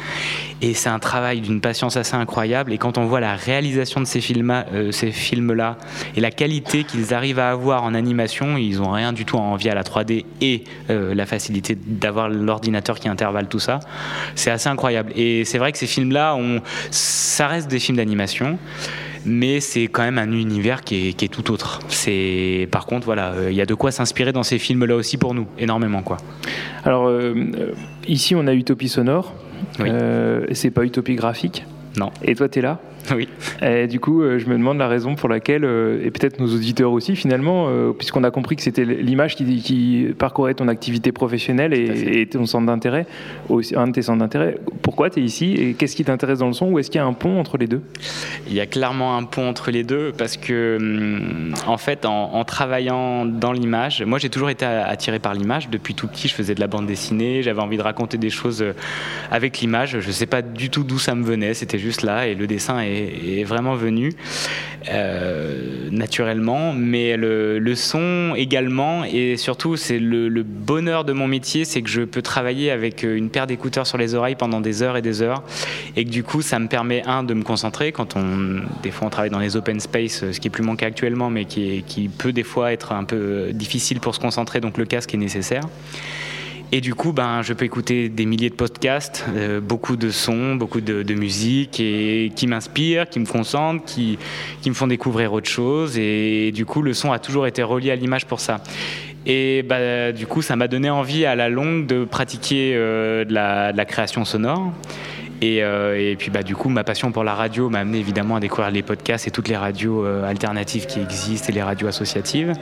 Et 0.60 0.74
c'est 0.74 0.88
un 0.88 0.98
travail 0.98 1.40
d'une 1.40 1.60
patience 1.60 1.96
assez 1.96 2.16
incroyable. 2.16 2.72
Et 2.72 2.78
quand 2.78 2.98
on 2.98 3.06
voit 3.06 3.20
la 3.20 3.36
réalisation 3.36 4.00
de 4.00 4.06
ces 4.06 4.20
films-là 4.20 4.66
euh, 4.72 4.92
films 4.92 5.44
et 6.16 6.20
la 6.20 6.30
qualité 6.30 6.84
qu'ils 6.84 7.14
arrivent 7.14 7.38
à 7.38 7.50
avoir 7.50 7.84
en 7.84 7.94
animation, 7.94 8.56
ils 8.56 8.78
n'ont 8.78 8.90
rien 8.90 9.12
du 9.12 9.24
tout 9.24 9.36
à 9.36 9.40
envier 9.40 9.70
à 9.70 9.74
la 9.74 9.82
3D 9.82 10.24
et 10.40 10.64
euh, 10.90 11.14
la 11.14 11.26
facilité 11.26 11.76
d'avoir 11.76 12.28
l'ordinateur 12.28 12.98
qui 12.98 13.08
intervalle 13.08 13.48
tout 13.48 13.58
ça. 13.58 13.80
C'est 14.34 14.50
assez 14.50 14.68
incroyable. 14.68 15.12
Et 15.16 15.44
c'est 15.44 15.58
vrai 15.58 15.72
que 15.72 15.78
ces 15.84 15.92
films-là, 15.92 16.38
ça 16.90 17.46
reste 17.46 17.68
des 17.68 17.78
films 17.78 17.96
d'animation 17.96 18.58
mais 19.26 19.60
c'est 19.60 19.84
quand 19.84 20.02
même 20.02 20.18
un 20.18 20.32
univers 20.32 20.82
qui 20.82 21.08
est, 21.08 21.32
tout 21.32 21.50
autre. 21.50 21.80
C'est 21.88 22.68
par 22.70 22.84
contre 22.84 23.06
voilà, 23.06 23.32
euh, 23.32 23.50
il 23.50 23.56
y 23.56 23.62
a 23.62 23.64
de 23.64 23.72
quoi 23.72 23.90
s'inspirer 23.90 24.32
dans 24.32 24.42
ces 24.42 24.58
films-là 24.58 24.94
aussi 24.94 25.16
pour 25.16 25.32
nous, 25.32 25.46
énormément 25.58 26.02
quoi. 26.02 26.18
Alors 26.84 27.10
ici 28.06 28.34
on 28.34 28.46
a 28.46 28.52
Utopie 28.52 28.90
sonore, 28.90 29.32
oui. 29.78 29.88
c'est 30.52 30.70
pas 30.70 30.84
Utopie 30.84 31.14
graphique. 31.14 31.64
Non. 31.96 32.10
Et 32.22 32.34
toi 32.34 32.50
tu 32.50 32.58
es 32.58 32.62
là? 32.62 32.80
Oui. 33.14 33.28
Et 33.62 33.86
du 33.86 34.00
coup, 34.00 34.22
euh, 34.22 34.38
je 34.38 34.46
me 34.46 34.54
demande 34.54 34.78
la 34.78 34.88
raison 34.88 35.14
pour 35.14 35.28
laquelle, 35.28 35.64
euh, 35.64 36.04
et 36.04 36.10
peut-être 36.10 36.40
nos 36.40 36.54
auditeurs 36.54 36.92
aussi 36.92 37.16
finalement, 37.16 37.66
euh, 37.68 37.92
puisqu'on 37.92 38.24
a 38.24 38.30
compris 38.30 38.56
que 38.56 38.62
c'était 38.62 38.84
l'image 38.84 39.36
qui, 39.36 39.60
qui, 39.62 40.08
parcourait 40.18 40.54
ton 40.54 40.68
activité 40.68 41.12
professionnelle 41.12 41.74
et, 41.74 42.26
ton 42.26 42.46
centre 42.46 42.66
d'intérêt, 42.66 43.06
un 43.76 43.86
de 43.86 43.92
tes 43.92 44.02
centres 44.02 44.20
d'intérêt. 44.20 44.56
Pourquoi 44.82 45.10
tu 45.10 45.20
es 45.20 45.22
ici 45.22 45.54
et 45.54 45.74
qu'est-ce 45.74 45.96
qui 45.96 46.04
t'intéresse 46.04 46.38
dans 46.38 46.46
le 46.46 46.52
son 46.52 46.70
ou 46.70 46.78
est-ce 46.78 46.90
qu'il 46.90 46.98
y 46.98 47.02
a 47.02 47.06
un 47.06 47.12
pont 47.12 47.38
entre 47.38 47.58
les 47.58 47.66
deux? 47.66 47.82
Il 48.46 48.54
y 48.54 48.60
a 48.60 48.66
clairement 48.66 49.16
un 49.16 49.24
pont 49.24 49.48
entre 49.48 49.70
les 49.70 49.84
deux 49.84 50.12
parce 50.16 50.36
que, 50.36 50.76
hum, 50.78 51.54
en 51.66 51.76
fait, 51.76 52.06
en, 52.06 52.44
travaillant 52.44 53.24
dans 53.26 53.52
l'image, 53.52 54.02
moi 54.02 54.18
j'ai 54.18 54.28
toujours 54.28 54.50
été 54.50 54.64
attiré 54.64 55.18
par 55.18 55.34
l'image. 55.34 55.68
Depuis 55.68 55.94
tout 55.94 56.08
petit, 56.08 56.28
je 56.28 56.34
faisais 56.34 56.54
de 56.54 56.60
la 56.60 56.66
bande 56.66 56.86
dessinée, 56.86 57.42
j'avais 57.42 57.60
envie 57.60 57.76
de 57.76 57.82
raconter 57.82 58.18
des 58.18 58.30
choses 58.30 58.64
avec 59.30 59.58
l'image. 59.60 60.00
Je 60.00 60.06
ne 60.06 60.12
sais 60.12 60.26
pas 60.26 60.42
du 60.42 60.70
tout 60.70 60.84
d'où 60.84 60.98
ça 60.98 61.14
me 61.14 61.24
venait, 61.24 61.54
c'était 61.54 61.78
juste 61.78 62.02
là 62.02 62.26
et 62.26 62.34
le 62.34 62.46
dessin 62.46 62.80
est 62.80 62.93
est, 62.94 63.44
vraiment 63.44 63.74
venu 63.74 64.12
euh, 64.90 65.88
naturellement, 65.90 66.72
mais 66.72 67.16
le, 67.16 67.74
son 67.74 68.34
également, 68.36 69.04
et 69.04 69.36
surtout 69.36 69.76
c'est 69.76 69.98
le, 69.98 70.42
bonheur 70.42 71.04
de 71.04 71.12
mon 71.12 71.26
métier, 71.26 71.64
c'est 71.64 71.82
que 71.82 71.90
je 71.90 72.02
peux 72.02 72.22
travailler 72.22 72.70
avec 72.70 73.02
une 73.02 73.30
paire 73.30 73.46
d'écouteurs 73.46 73.86
sur 73.86 73.98
les 73.98 74.14
oreilles 74.14 74.36
pendant 74.36 74.60
des 74.60 74.82
heures 74.82 74.96
et 74.96 75.02
des 75.02 75.22
heures, 75.22 75.42
et 75.96 76.04
que 76.04 76.10
du 76.10 76.22
coup 76.22 76.42
ça 76.42 76.58
me 76.58 76.68
permet 76.68 77.02
un 77.06 77.22
de 77.22 77.34
me 77.34 77.42
concentrer 77.42 77.92
quand 77.92 78.16
on, 78.16 78.60
des 78.82 78.90
fois 78.90 79.06
on 79.06 79.10
travaille 79.10 79.30
dans 79.30 79.38
les 79.38 79.56
open 79.56 79.80
space, 79.80 80.30
ce 80.32 80.40
qui 80.40 80.48
est 80.48 80.50
plus 80.50 80.62
mon 80.62 80.74
actuellement, 80.74 81.30
mais 81.30 81.44
qui, 81.44 81.84
qui 81.86 82.08
peut 82.08 82.32
des 82.32 82.42
fois 82.42 82.72
être 82.72 82.92
un 82.92 83.04
peu 83.04 83.48
difficile 83.52 84.00
pour 84.00 84.14
se 84.14 84.20
concentrer, 84.20 84.60
donc 84.60 84.76
le 84.76 84.84
casque 84.84 85.14
est 85.14 85.18
nécessaire. 85.18 85.62
Et 86.76 86.80
du 86.80 86.92
coup, 86.92 87.12
ben, 87.12 87.40
je 87.42 87.52
peux 87.52 87.64
écouter 87.64 88.08
des 88.08 88.26
milliers 88.26 88.50
de 88.50 88.56
podcasts, 88.56 89.24
euh, 89.36 89.60
beaucoup 89.60 89.94
de 89.94 90.10
sons, 90.10 90.56
beaucoup 90.56 90.80
de, 90.80 91.14
musique, 91.14 91.78
et 91.78 92.32
qui 92.34 92.48
m'inspirent, 92.48 93.08
qui 93.08 93.20
me 93.20 93.26
concentrent, 93.26 93.84
qui, 93.84 94.18
qui 94.60 94.70
me 94.70 94.74
font 94.74 94.88
découvrir 94.88 95.32
autre 95.32 95.48
chose. 95.48 95.96
Et 95.96 96.50
du 96.50 96.66
coup, 96.66 96.82
le 96.82 96.92
son 96.92 97.12
a 97.12 97.20
toujours 97.20 97.46
été 97.46 97.62
relié 97.62 97.92
à 97.92 97.94
l'image 97.94 98.26
pour 98.26 98.40
ça. 98.40 98.60
Et 99.24 99.62
bah, 99.62 100.10
du 100.10 100.26
coup, 100.26 100.42
ça 100.42 100.56
m'a 100.56 100.66
donné 100.66 100.90
envie 100.90 101.24
à 101.24 101.36
la 101.36 101.48
longue 101.48 101.86
de 101.86 102.04
pratiquer 102.04 102.72
euh, 102.74 103.24
de, 103.24 103.32
la, 103.32 103.70
de, 103.70 103.76
la, 103.76 103.84
création 103.84 104.24
sonore. 104.24 104.72
Euh, 105.44 106.12
et, 106.12 106.16
puis 106.16 106.30
bah, 106.30 106.42
du 106.42 106.54
coup, 106.54 106.68
ma 106.68 106.84
passion 106.84 107.12
pour 107.12 107.24
la 107.24 107.34
radio 107.34 107.68
m'a 107.68 107.80
amené 107.80 107.98
évidemment 107.98 108.36
à 108.36 108.40
découvrir 108.40 108.70
les 108.70 108.82
podcasts 108.82 109.26
et 109.26 109.30
toutes 109.30 109.48
les 109.48 109.56
radios 109.56 110.04
euh, 110.04 110.28
alternatives 110.28 110.86
qui 110.86 111.00
existent 111.00 111.48
et 111.48 111.52
les 111.52 111.62
radios 111.62 111.88
associatives. 111.88 112.52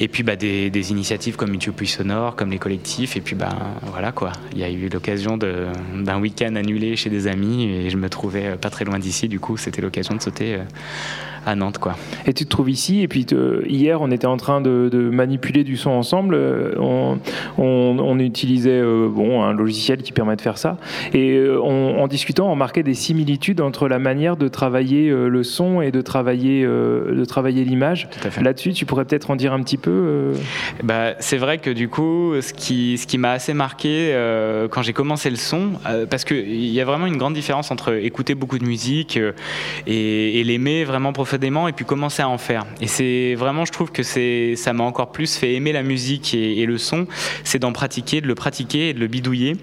Et 0.00 0.08
puis 0.08 0.22
bah, 0.22 0.36
des, 0.36 0.90
initiatives 0.90 1.36
comme 1.36 1.52
Utopie 1.54 1.86
Sonore, 1.86 2.36
comme 2.36 2.50
les 2.50 2.58
collectifs. 2.58 3.16
Et 3.16 3.20
puis 3.20 3.34
bah, 3.34 3.50
voilà 3.82 4.12
quoi, 4.12 4.32
il 4.52 4.58
y 4.58 4.64
a 4.64 4.70
eu 4.70 4.88
l'occasion 4.88 5.36
d'un 5.36 6.20
week-end 6.20 6.54
annulé 6.54 6.96
chez 6.96 7.10
des 7.10 7.26
amis 7.26 7.64
et 7.64 7.90
je 7.90 7.96
me 7.96 8.08
trouvais 8.08 8.56
pas 8.56 8.70
très 8.70 8.84
loin 8.84 8.98
d'ici. 8.98 9.28
Du 9.28 9.40
coup, 9.40 9.56
c'était 9.56 9.82
l'occasion 9.82 10.14
de 10.14 10.22
sauter 10.22 10.54
euh, 10.54 10.58
à 11.46 11.54
Nantes. 11.54 11.78
Quoi. 11.78 11.96
Et 12.26 12.32
tu 12.32 12.44
te 12.44 12.50
trouves 12.50 12.70
ici, 12.70 13.02
et 13.02 13.08
puis 13.08 13.26
hier, 13.66 14.00
on 14.00 14.10
était 14.10 14.26
en 14.26 14.36
train 14.36 14.60
de, 14.60 14.90
manipuler 15.10 15.64
du 15.64 15.76
son 15.76 15.90
ensemble. 15.90 16.34
Euh, 16.34 16.74
on, 17.56 18.18
utilisait 18.18 18.80
euh, 18.80 19.08
bon, 19.08 19.42
un 19.42 19.52
logiciel 19.52 20.02
qui 20.02 20.12
permet 20.12 20.34
de 20.34 20.40
faire 20.40 20.58
ça. 20.58 20.76
Et 21.14 21.36
euh, 21.36 21.60
en 21.60 22.06
discutant, 22.08 22.50
on 22.50 22.56
marquait 22.56 22.82
des 22.82 22.94
similitudes 22.94 23.60
entre 23.60 23.88
la 23.88 23.98
manière 23.98 24.36
de 24.36 24.48
travailler 24.48 25.08
le 25.10 25.42
son 25.44 25.80
et 25.80 25.92
de 25.92 26.00
travailler, 26.00 26.64
de 26.64 27.24
travailler 27.24 27.64
l'image. 27.64 28.08
Là-dessus, 28.40 28.72
tu 28.72 28.86
pourrais 28.86 29.04
peut-être 29.04 29.30
en 29.30 29.36
dire 29.36 29.52
un 29.52 29.62
petit 29.62 29.76
peu 29.76 30.32
bah, 30.82 31.14
C'est 31.20 31.36
vrai 31.36 31.58
que 31.58 31.70
du 31.70 31.88
coup, 31.88 32.34
ce 32.40 32.52
qui, 32.52 32.98
ce 32.98 33.06
qui 33.06 33.18
m'a 33.18 33.32
assez 33.32 33.54
marqué 33.54 34.14
quand 34.70 34.82
j'ai 34.82 34.92
commencé 34.92 35.30
le 35.30 35.36
son, 35.36 35.72
parce 36.10 36.24
qu'il 36.24 36.66
y 36.66 36.80
a 36.80 36.84
vraiment 36.84 37.06
une 37.06 37.16
grande 37.16 37.34
différence 37.34 37.70
entre 37.70 37.92
écouter 37.94 38.34
beaucoup 38.34 38.58
de 38.58 38.64
musique 38.64 39.18
et, 39.86 40.40
et 40.40 40.44
l'aimer 40.44 40.84
vraiment 40.84 41.12
profondément 41.12 41.27
et 41.68 41.72
puis 41.72 41.84
commencer 41.84 42.22
à 42.22 42.28
en 42.28 42.38
faire. 42.38 42.66
Et 42.80 42.86
c'est 42.86 43.34
vraiment, 43.34 43.64
je 43.64 43.72
trouve 43.72 43.90
que 43.92 44.02
c'est, 44.02 44.54
ça 44.56 44.72
m'a 44.72 44.84
encore 44.84 45.12
plus 45.12 45.36
fait 45.36 45.54
aimer 45.54 45.72
la 45.72 45.82
musique 45.82 46.34
et, 46.34 46.60
et 46.60 46.66
le 46.66 46.78
son, 46.78 47.06
c'est 47.44 47.58
d'en 47.58 47.72
pratiquer, 47.72 48.20
de 48.20 48.26
le 48.26 48.34
pratiquer 48.34 48.90
et 48.90 48.94
de 48.94 49.00
le 49.00 49.06
bidouiller. 49.06 49.56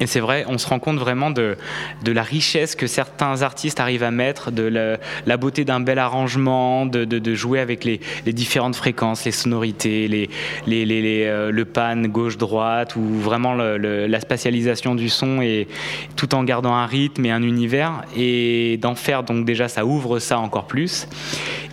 Et 0.00 0.06
c'est 0.06 0.20
vrai, 0.20 0.44
on 0.48 0.58
se 0.58 0.66
rend 0.66 0.78
compte 0.80 0.98
vraiment 0.98 1.30
de, 1.30 1.56
la 2.04 2.22
richesse 2.22 2.74
que 2.74 2.86
certains 2.86 3.42
artistes 3.42 3.78
arrivent 3.78 4.02
à 4.02 4.10
mettre, 4.10 4.50
de 4.50 4.98
la, 5.26 5.36
beauté 5.36 5.64
d'un 5.64 5.80
bel 5.80 5.98
arrangement, 5.98 6.86
de, 6.86 7.34
jouer 7.34 7.60
avec 7.60 7.84
les, 7.84 8.00
différentes 8.26 8.76
fréquences, 8.76 9.24
les 9.24 9.32
sonorités, 9.32 10.28
euh, 10.68 11.50
le 11.50 11.64
pan 11.64 12.02
gauche-droite, 12.02 12.96
ou 12.96 13.04
vraiment 13.20 13.54
la 13.54 14.20
spatialisation 14.20 14.94
du 14.94 15.08
son, 15.08 15.40
et 15.42 15.68
tout 16.16 16.34
en 16.34 16.42
gardant 16.44 16.74
un 16.74 16.86
rythme 16.86 17.24
et 17.26 17.30
un 17.30 17.42
univers, 17.42 18.02
et 18.16 18.78
d'en 18.80 18.94
faire, 18.94 19.22
donc 19.22 19.44
déjà 19.44 19.68
ça 19.68 19.84
ouvre 19.84 20.18
ça 20.18 20.38
encore 20.38 20.66
plus. 20.66 21.06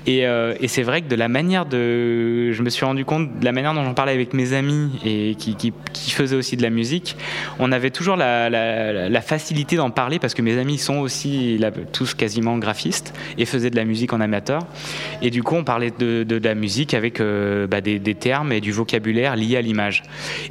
Et, 0.07 0.25
euh, 0.25 0.55
et 0.59 0.67
c'est 0.67 0.83
vrai 0.83 1.01
que 1.01 1.07
de 1.07 1.15
la 1.15 1.27
manière 1.27 1.65
de. 1.65 2.51
Je 2.51 2.63
me 2.63 2.69
suis 2.69 2.85
rendu 2.85 3.05
compte 3.05 3.39
de 3.39 3.45
la 3.45 3.51
manière 3.51 3.73
dont 3.73 3.83
j'en 3.83 3.93
parlais 3.93 4.13
avec 4.13 4.33
mes 4.33 4.53
amis 4.53 4.89
et 5.05 5.35
qui, 5.35 5.55
qui, 5.55 5.73
qui 5.93 6.11
faisaient 6.11 6.35
aussi 6.35 6.57
de 6.57 6.63
la 6.63 6.69
musique, 6.69 7.15
on 7.59 7.71
avait 7.71 7.91
toujours 7.91 8.15
la, 8.15 9.21
facilité 9.21 9.75
d'en 9.75 9.91
parler 9.91 10.19
parce 10.19 10.33
que 10.33 10.41
mes 10.41 10.57
amis 10.57 10.77
sont 10.77 10.97
aussi 10.97 11.59
tous 11.91 12.15
quasiment 12.15 12.57
graphistes 12.57 13.13
et 13.37 13.45
faisaient 13.45 13.69
de 13.69 13.75
la 13.75 13.85
musique 13.85 14.13
en 14.13 14.21
amateur. 14.21 14.61
Et 15.21 15.29
du 15.29 15.43
coup, 15.43 15.55
on 15.55 15.63
parlait 15.63 15.93
de, 15.97 16.23
de, 16.23 16.37
la 16.37 16.55
musique 16.55 16.93
avec 16.93 17.21
euh, 17.21 17.67
bah, 17.67 17.81
des, 17.81 17.99
termes 18.15 18.51
et 18.51 18.61
du 18.61 18.71
vocabulaire 18.71 19.35
liés 19.35 19.57
à 19.57 19.61
l'image. 19.61 20.03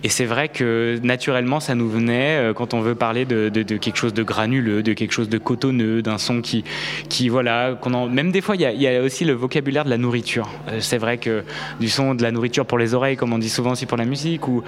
Et 0.05 0.09
c'est 0.09 0.25
vrai 0.25 0.49
que 0.49 0.99
naturellement, 1.03 1.61
ça 1.61 1.75
nous 1.75 1.89
venait 1.89 2.37
euh, 2.37 2.53
quand 2.53 2.75
on 2.75 2.81
veut 2.81 2.95
parler 2.95 3.25
de, 3.25 3.49
de, 3.49 3.63
quelque 3.77 3.97
chose 3.97 4.15
de 4.15 4.23
granuleux, 4.23 4.83
de 4.83 4.93
quelque 4.93 5.13
chose 5.13 5.29
de 5.29 5.39
cotonneux, 5.39 6.03
d'un 6.03 6.19
son 6.19 6.41
qui, 6.41 6.65
qui 7.09 7.29
voilà, 7.29 7.77
qu'on 7.81 8.09
même 8.09 8.31
des 8.31 8.41
fois, 8.41 8.55
il 8.55 8.63
y, 8.63 8.83
y, 8.83 8.87
a, 8.87 9.03
aussi 9.03 9.25
le 9.25 9.35
vocabulaire 9.41 9.85
de 9.85 9.91
la 9.91 9.99
nourriture. 9.99 10.49
Euh, 10.69 10.79
c'est 10.81 10.99
vrai 10.99 11.19
que 11.19 11.43
du 11.81 11.89
son 11.89 12.15
de 12.15 12.23
la 12.23 12.31
nourriture 12.31 12.67
pour 12.67 12.79
les 12.79 12.95
oreilles, 12.95 13.17
comme 13.17 13.33
on 13.33 13.39
dit 13.39 13.49
souvent 13.49 13.73
aussi 13.73 13.87
pour 13.87 13.97
la 13.97 14.05
musique, 14.05 14.47
ou 14.47 14.63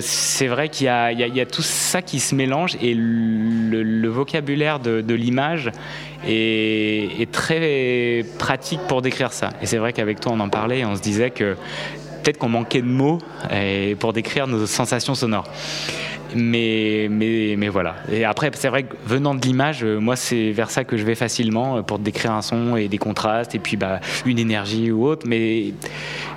c'est 0.00 0.46
vrai 0.46 0.68
qu'il 0.68 0.86
y, 0.86 0.90
a, 1.40 1.46
tout 1.46 1.62
ça 1.62 2.02
qui 2.02 2.20
se 2.20 2.34
mélange 2.34 2.76
et 2.80 2.94
le, 2.94 4.08
vocabulaire 4.08 4.80
de, 4.80 5.14
l'image 5.14 5.70
est, 6.26 7.30
très 7.30 8.24
pratique 8.38 8.80
pour 8.88 9.02
décrire 9.02 9.32
ça. 9.32 9.50
Et 9.62 9.66
c'est 9.66 9.78
vrai 9.78 9.92
qu'avec 9.92 10.20
toi, 10.20 10.32
on 10.34 10.40
en 10.40 10.48
parlait 10.48 10.80
et 10.80 10.84
on 10.84 10.96
se 10.96 11.02
disait 11.02 11.30
que 11.30 11.54
peut-être 12.22 12.38
qu'on 12.38 12.48
manquait 12.48 12.82
de 12.82 12.86
mots 12.86 13.18
pour 14.00 14.12
décrire 14.12 14.46
nos 14.46 14.66
sensations 14.66 15.14
sonores. 15.14 15.48
Mais, 16.34 17.08
mais, 17.10 17.54
mais 17.56 17.68
voilà. 17.68 17.96
Et 18.12 18.24
après, 18.24 18.50
c'est 18.54 18.68
vrai 18.68 18.84
que 18.84 18.94
venant 19.06 19.34
de 19.34 19.40
l'image, 19.40 19.84
euh, 19.84 19.98
moi, 19.98 20.16
c'est 20.16 20.50
vers 20.50 20.70
ça 20.70 20.84
que 20.84 20.96
je 20.96 21.04
vais 21.04 21.14
facilement 21.14 21.78
euh, 21.78 21.82
pour 21.82 21.98
décrire 21.98 22.32
un 22.32 22.42
son 22.42 22.76
et 22.76 22.88
des 22.88 22.98
contrastes 22.98 23.54
et 23.54 23.58
puis 23.58 23.76
bah, 23.76 24.00
une 24.26 24.38
énergie 24.38 24.90
ou 24.90 25.06
autre. 25.06 25.26
Mais 25.26 25.72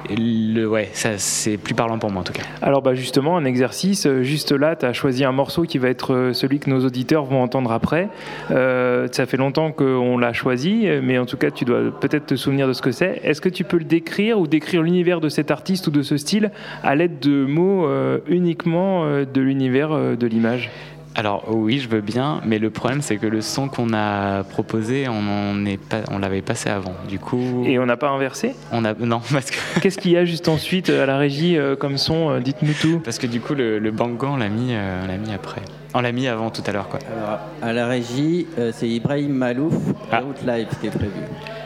le, 0.10 0.66
ouais, 0.66 0.90
ça, 0.94 1.18
c'est 1.18 1.58
plus 1.58 1.76
parlant 1.76 2.00
pour 2.00 2.12
moi 2.12 2.22
en 2.22 2.24
tout 2.24 2.34
cas. 2.34 2.44
Alors, 2.62 2.82
bah, 2.82 2.96
justement, 2.96 3.38
un 3.38 3.46
exercice. 3.46 4.06
Euh, 4.06 4.24
juste 4.24 4.52
là, 4.52 4.76
tu 4.76 4.86
as 4.86 4.94
choisi 4.94 5.26
un 5.26 5.32
morceau 5.32 5.64
qui 5.64 5.78
va 5.78 5.90
être 5.90 6.32
celui 6.34 6.60
que 6.60 6.70
nos 6.70 6.86
auditeurs 6.86 7.26
vont 7.26 7.42
entendre 7.42 7.72
après. 7.72 8.10
ça 8.50 9.26
fait 9.26 9.38
longtemps 9.38 9.72
qu'on 9.72 10.18
l'a 10.18 10.34
choisi, 10.34 10.88
mais 11.02 11.18
en 11.18 11.26
tout 11.26 11.38
cas, 11.38 11.52
tu 11.52 11.66
dois 11.66 11.92
peut-être 12.00 12.28
te 12.28 12.36
souvenir 12.36 12.68
de 12.68 12.74
ce 12.74 12.82
que 12.82 12.92
c'est. 12.92 13.20
Est-ce 13.24 13.42
que 13.42 13.50
tu 13.50 13.64
peux 13.64 13.78
le 13.78 13.84
décrire 13.84 14.40
ou 14.40 14.48
décrire 14.48 14.82
l'univers 14.82 15.20
de 15.20 15.30
cet 15.30 15.52
artiste 15.52 15.88
ou 15.88 15.92
de 15.92 16.02
ce 16.02 16.18
style 16.18 16.52
à 16.84 16.96
l'aide 16.96 17.20
de 17.20 17.46
mots 17.46 17.88
uniquement 18.28 19.06
de 19.06 19.42
l'univers 19.42 19.91
euh, 19.94 20.16
de 20.16 20.28
l'image 20.28 20.70
Alors 21.16 21.46
oui, 21.50 21.80
je 21.80 21.90
veux 21.90 22.02
bien, 22.02 22.42
mais 22.46 22.60
le 22.60 22.70
problème 22.70 23.02
c'est 23.02 23.18
que 23.18 23.28
le 23.28 23.42
son 23.42 23.68
qu'on 23.68 23.94
a 23.94 24.44
proposé, 24.44 25.08
on 25.08 25.66
on 26.12 26.20
l'avait 26.20 26.42
passé 26.42 26.70
avant. 26.70 26.94
Du 27.08 27.20
coup. 27.20 27.64
Et 27.66 27.80
on 27.80 27.86
n'a 27.86 27.98
pas 27.98 28.10
inversé 28.10 28.56
On 28.72 28.86
a 28.86 28.94
non 28.94 29.22
parce 29.32 29.52
que. 29.52 29.58
Qu'est-ce 29.82 29.98
qu'il 29.98 30.12
y 30.12 30.18
a 30.18 30.26
juste 30.26 30.48
ensuite 30.48 30.90
à 30.90 31.06
la 31.06 31.18
régie 31.18 31.58
comme 31.80 31.98
son 31.98 32.40
Dites-nous 32.40 32.74
tout. 32.74 33.00
Parce 33.04 33.20
que 33.20 33.28
du 33.28 33.40
coup 33.40 33.54
le, 33.54 33.80
le 33.80 33.94
on 34.00 34.38
l'a 34.38 34.50
mis, 34.50 34.74
on 34.74 35.08
l'a 35.08 35.18
mis 35.18 35.34
après. 35.34 35.62
On 35.94 36.02
l'a 36.02 36.12
mis 36.12 36.28
avant 36.28 36.50
tout 36.50 36.64
à 36.66 36.72
l'heure 36.72 36.88
quoi. 36.88 37.00
Alors, 37.12 37.40
à 37.62 37.74
la 37.74 37.88
régie, 37.88 38.48
c'est 38.72 38.88
Ibrahim 38.88 39.34
Malouf, 39.34 39.74
ah. 40.12 40.24
Outlive 40.24 40.68
qui 40.80 40.88
est 40.88 40.92
prévu. 40.92 41.22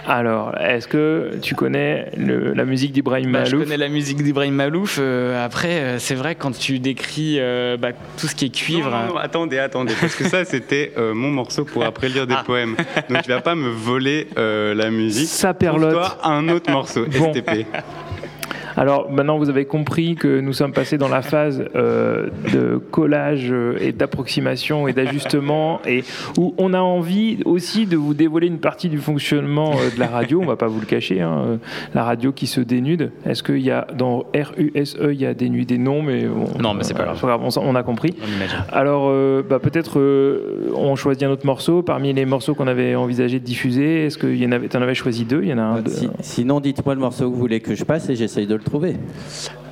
Alors, 0.07 0.55
est-ce 0.59 0.87
que 0.87 1.31
tu 1.41 1.55
connais 1.55 2.11
la 2.17 2.65
musique 2.65 2.91
d'Ibrahim 2.91 3.31
bah, 3.31 3.39
Malouf 3.39 3.51
Je 3.51 3.57
connais 3.57 3.77
la 3.77 3.89
musique 3.89 4.21
d'Ibrahim 4.21 4.53
Malouf. 4.53 4.97
Euh, 4.99 5.43
après, 5.43 5.79
euh, 5.79 5.99
c'est 5.99 6.15
vrai, 6.15 6.35
quand 6.35 6.57
tu 6.57 6.79
décris 6.79 7.37
euh, 7.39 7.75
bah, 7.77 7.89
tout 8.17 8.27
ce 8.27 8.35
qui 8.35 8.45
est 8.45 8.49
cuivre. 8.49 8.91
Non, 8.91 9.17
attendez, 9.17 9.57
attendez, 9.57 9.93
parce 9.99 10.15
que 10.15 10.25
ça, 10.25 10.45
c'était 10.45 10.93
mon 10.97 11.31
morceau 11.31 11.65
pour 11.65 11.83
après 11.83 12.09
lire 12.09 12.27
des 12.27 12.35
ah. 12.37 12.43
poèmes. 12.45 12.75
Donc, 13.09 13.21
tu 13.23 13.29
vas 13.29 13.41
pas 13.41 13.55
me 13.55 13.69
voler 13.69 14.27
la 14.35 14.89
musique. 14.91 15.27
Ça 15.27 15.53
perlote. 15.53 15.93
Toi, 15.93 16.17
un 16.23 16.49
autre 16.49 16.71
morceau, 16.71 17.05
STP. 17.05 17.65
Alors 18.77 19.09
maintenant, 19.11 19.37
vous 19.37 19.49
avez 19.49 19.65
compris 19.65 20.15
que 20.15 20.39
nous 20.39 20.53
sommes 20.53 20.73
passés 20.73 20.97
dans 20.97 21.07
la 21.07 21.21
phase 21.21 21.65
euh, 21.75 22.27
de 22.53 22.77
collage 22.77 23.47
euh, 23.51 23.77
et 23.79 23.91
d'approximation 23.91 24.87
et 24.87 24.93
d'ajustement, 24.93 25.81
et 25.85 26.03
où 26.37 26.53
on 26.57 26.73
a 26.73 26.79
envie 26.79 27.39
aussi 27.45 27.85
de 27.85 27.95
vous 27.95 28.13
dévoiler 28.13 28.47
une 28.47 28.59
partie 28.59 28.89
du 28.89 28.97
fonctionnement 28.97 29.71
euh, 29.73 29.93
de 29.93 29.99
la 29.99 30.07
radio. 30.07 30.41
On 30.41 30.45
va 30.45 30.57
pas 30.57 30.67
vous 30.67 30.79
le 30.79 30.85
cacher, 30.85 31.21
hein, 31.21 31.59
la 31.93 32.03
radio 32.03 32.31
qui 32.31 32.47
se 32.47 32.59
dénude. 32.59 33.11
Est-ce 33.25 33.43
qu'il 33.43 33.61
y 33.61 33.71
a 33.71 33.87
dans 33.97 34.25
RUSE, 34.33 34.97
il 35.09 35.21
y 35.21 35.25
a 35.25 35.33
dénudé? 35.33 35.77
Non, 35.77 36.01
mais 36.01 36.25
non, 36.59 36.73
mais 36.73 36.83
c'est 36.83 36.93
pas 36.93 37.03
grave. 37.03 37.41
On, 37.57 37.75
a 37.75 37.83
compris. 37.83 38.15
Alors 38.71 39.11
bah, 39.43 39.59
peut-être 39.59 39.99
on 40.75 40.95
choisit 40.95 41.23
un 41.23 41.29
autre 41.29 41.45
morceau 41.45 41.81
parmi 41.81 42.13
les 42.13 42.25
morceaux 42.25 42.55
qu'on 42.55 42.67
avait 42.67 42.95
envisagé 42.95 43.39
de 43.39 43.45
diffuser. 43.45 44.05
Est-ce 44.05 44.17
qu'il 44.17 44.35
y 44.35 44.45
en 44.45 44.51
avait, 44.51 44.75
en 44.75 44.81
avais 44.81 44.95
choisi 44.95 45.25
deux? 45.25 45.41
Il 45.43 45.49
y 45.49 45.53
en 45.53 45.57
a 45.57 45.61
un. 45.61 45.83
sinon, 46.21 46.59
dites-moi 46.59 46.95
le 46.95 47.01
morceau 47.01 47.29
que 47.29 47.33
vous 47.33 47.39
voulez 47.39 47.59
que 47.59 47.75
je 47.75 47.83
passe 47.83 48.09
et 48.09 48.15
j'essaye 48.15 48.47
de 48.47 48.55
le 48.55 48.64
trouver 48.65 48.97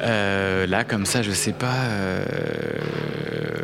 euh, 0.02 0.66
Là, 0.68 0.84
comme 0.84 1.06
ça, 1.06 1.22
je 1.22 1.32
sais 1.32 1.52
pas. 1.52 1.74
Euh, 1.90 2.24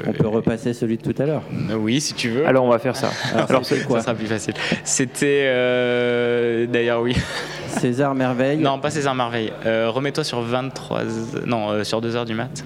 on 0.07 0.13
peut 0.13 0.27
repasser 0.27 0.73
celui 0.73 0.97
de 0.97 1.01
tout 1.01 1.21
à 1.21 1.25
l'heure. 1.25 1.43
Oui, 1.77 2.01
si 2.01 2.13
tu 2.13 2.29
veux. 2.29 2.45
Alors, 2.45 2.65
on 2.65 2.69
va 2.69 2.79
faire 2.79 2.95
ça. 2.95 3.09
Alors, 3.49 3.65
c'est 3.65 3.85
quoi 3.85 3.99
Ça 3.99 4.05
sera 4.05 4.15
plus 4.15 4.27
facile. 4.27 4.53
C'était. 4.83 5.45
Euh, 5.45 6.65
d'ailleurs, 6.65 7.01
oui. 7.01 7.15
César 7.67 8.15
Merveille 8.15 8.57
Non, 8.57 8.79
pas 8.79 8.89
César 8.89 9.15
Merveille. 9.15 9.53
Remets-toi 9.65 10.23
sur 10.23 10.41
23. 10.41 11.01
Non, 11.45 11.83
sur 11.83 12.01
2 12.01 12.15
heures 12.15 12.25
du 12.25 12.33
mat. 12.33 12.63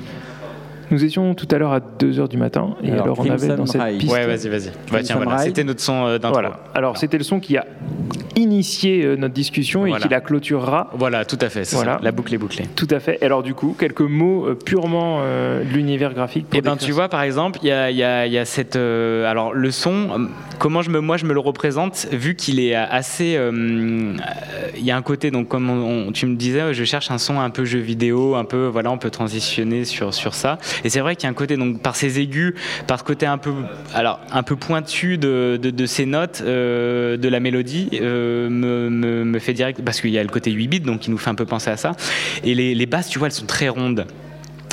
Nous 0.93 1.04
étions 1.04 1.34
tout 1.34 1.47
à 1.49 1.58
l'heure 1.58 1.73
à 1.73 1.80
2h 1.80 2.28
du 2.28 2.38
matin 2.38 2.76
et 2.84 2.91
alors, 2.91 3.19
on 3.19 3.28
avait 3.28 3.47
dans 3.47 3.65
cette 3.65 3.97
piste. 3.97 4.13
Ouais, 4.13 4.28
vas-y, 4.28 4.47
vas-y. 4.47 4.71
Bah, 4.91 5.02
tiens, 5.02 5.15
voilà. 5.15 5.39
C'était 5.39 5.63
notre 5.63 5.82
son 5.82 6.06
euh, 6.06 6.17
d'intro. 6.19 6.34
Voilà. 6.34 6.60
Alors, 6.76 6.97
c'était 6.97 7.17
le 7.17 7.23
son 7.23 7.39
qui 7.39 7.58
a 7.58 7.65
initié 8.63 9.04
euh, 9.04 9.15
notre 9.17 9.34
discussion 9.34 9.86
et 9.86 9.91
qui 9.99 10.08
la 10.08 10.21
clôturera. 10.21 10.89
Voilà, 10.93 11.26
tout 11.26 11.38
à 11.41 11.49
fait. 11.49 11.69
Voilà. 11.73 11.99
La 12.02 12.13
boucle 12.13 12.34
est 12.34 12.38
bouclée. 12.38 12.65
Tout 12.76 12.88
à 12.89 12.99
fait. 12.99 13.21
Alors, 13.21 13.43
du 13.43 13.54
coup, 13.54 13.76
quelques 13.78 14.02
mots 14.02 14.47
euh, 14.47 14.56
purement 14.56 15.21
de 15.21 15.73
l'univers 15.73 16.13
graphique. 16.13 16.47
Eh 16.54 16.62
bien, 16.62 16.78
tu 16.78 16.91
vois, 16.91 17.10
par 17.10 17.23
exemple, 17.23 17.60
il 17.62 17.67
y 17.67 17.71
a, 17.71 17.91
y, 17.91 18.04
a, 18.04 18.26
y 18.26 18.38
a, 18.38 18.45
cette. 18.45 18.76
alors, 18.76 19.54
le 19.54 19.71
son, 19.71 20.30
comment 20.60 20.82
je 20.82 20.89
me, 20.89 20.99
moi 20.99 21.17
je 21.17 21.26
me 21.26 21.34
le 21.34 21.39
représente, 21.39 22.08
vu 22.12 22.36
qu'il 22.36 22.60
est 22.60 22.76
assez. 22.76 23.38
Il 24.76 24.84
y 24.84 24.91
a 24.91 24.97
un 24.97 25.02
côté, 25.02 25.32
donc, 25.32 25.47
comme 25.49 26.12
tu 26.13 26.26
me 26.26 26.36
disais, 26.36 26.73
je 26.73 26.84
cherche 26.84 27.12
un 27.12 27.17
son 27.17 27.39
un 27.39 27.49
peu 27.49 27.65
jeu 27.65 27.80
vidéo, 27.80 28.36
un 28.36 28.45
peu. 28.45 28.67
Voilà, 28.67 28.91
on 28.91 28.97
peut 28.97 29.10
transitionner 29.10 29.86
sur, 29.86 30.13
sur 30.13 30.34
ça. 30.34 30.58
Et 30.84 30.89
c'est 30.89 31.02
vrai 31.02 31.15
qu'il 31.15 31.26
y 31.26 31.28
a 31.28 31.32
un 31.32 31.36
côté, 31.36 31.58
donc 31.58 31.82
par 31.82 31.95
ses 31.95 32.19
aigus, 32.19 32.54
par 32.88 32.99
ce 32.99 33.04
côté 33.04 33.26
un 33.26 33.38
peu, 33.38 33.54
alors, 33.93 34.19
un 34.32 34.43
peu 34.43 34.56
pointu 34.56 35.17
de, 35.17 35.60
de, 35.62 35.86
ces 35.86 36.06
notes, 36.06 36.41
euh, 36.45 37.17
de 37.17 37.28
la 37.28 37.39
mélodie, 37.39 37.89
euh, 37.93 38.49
me, 38.53 39.39
fait 39.39 39.53
direct, 39.53 39.81
parce 39.83 40.01
qu'il 40.01 40.11
y 40.11 40.17
a 40.17 40.23
le 40.23 40.29
côté 40.29 40.51
8 40.51 40.67
bits, 40.67 40.79
donc 40.79 41.01
qui 41.01 41.11
nous 41.11 41.17
fait 41.17 41.29
un 41.29 41.35
peu 41.35 41.45
penser 41.45 41.69
à 41.69 41.77
ça. 41.77 41.95
Et 42.43 42.55
les, 42.55 42.75
les 42.75 42.85
basses, 42.85 43.09
tu 43.09 43.19
vois, 43.19 43.27
elles 43.27 43.33
sont 43.33 43.45
très 43.45 43.69
rondes. 43.69 44.05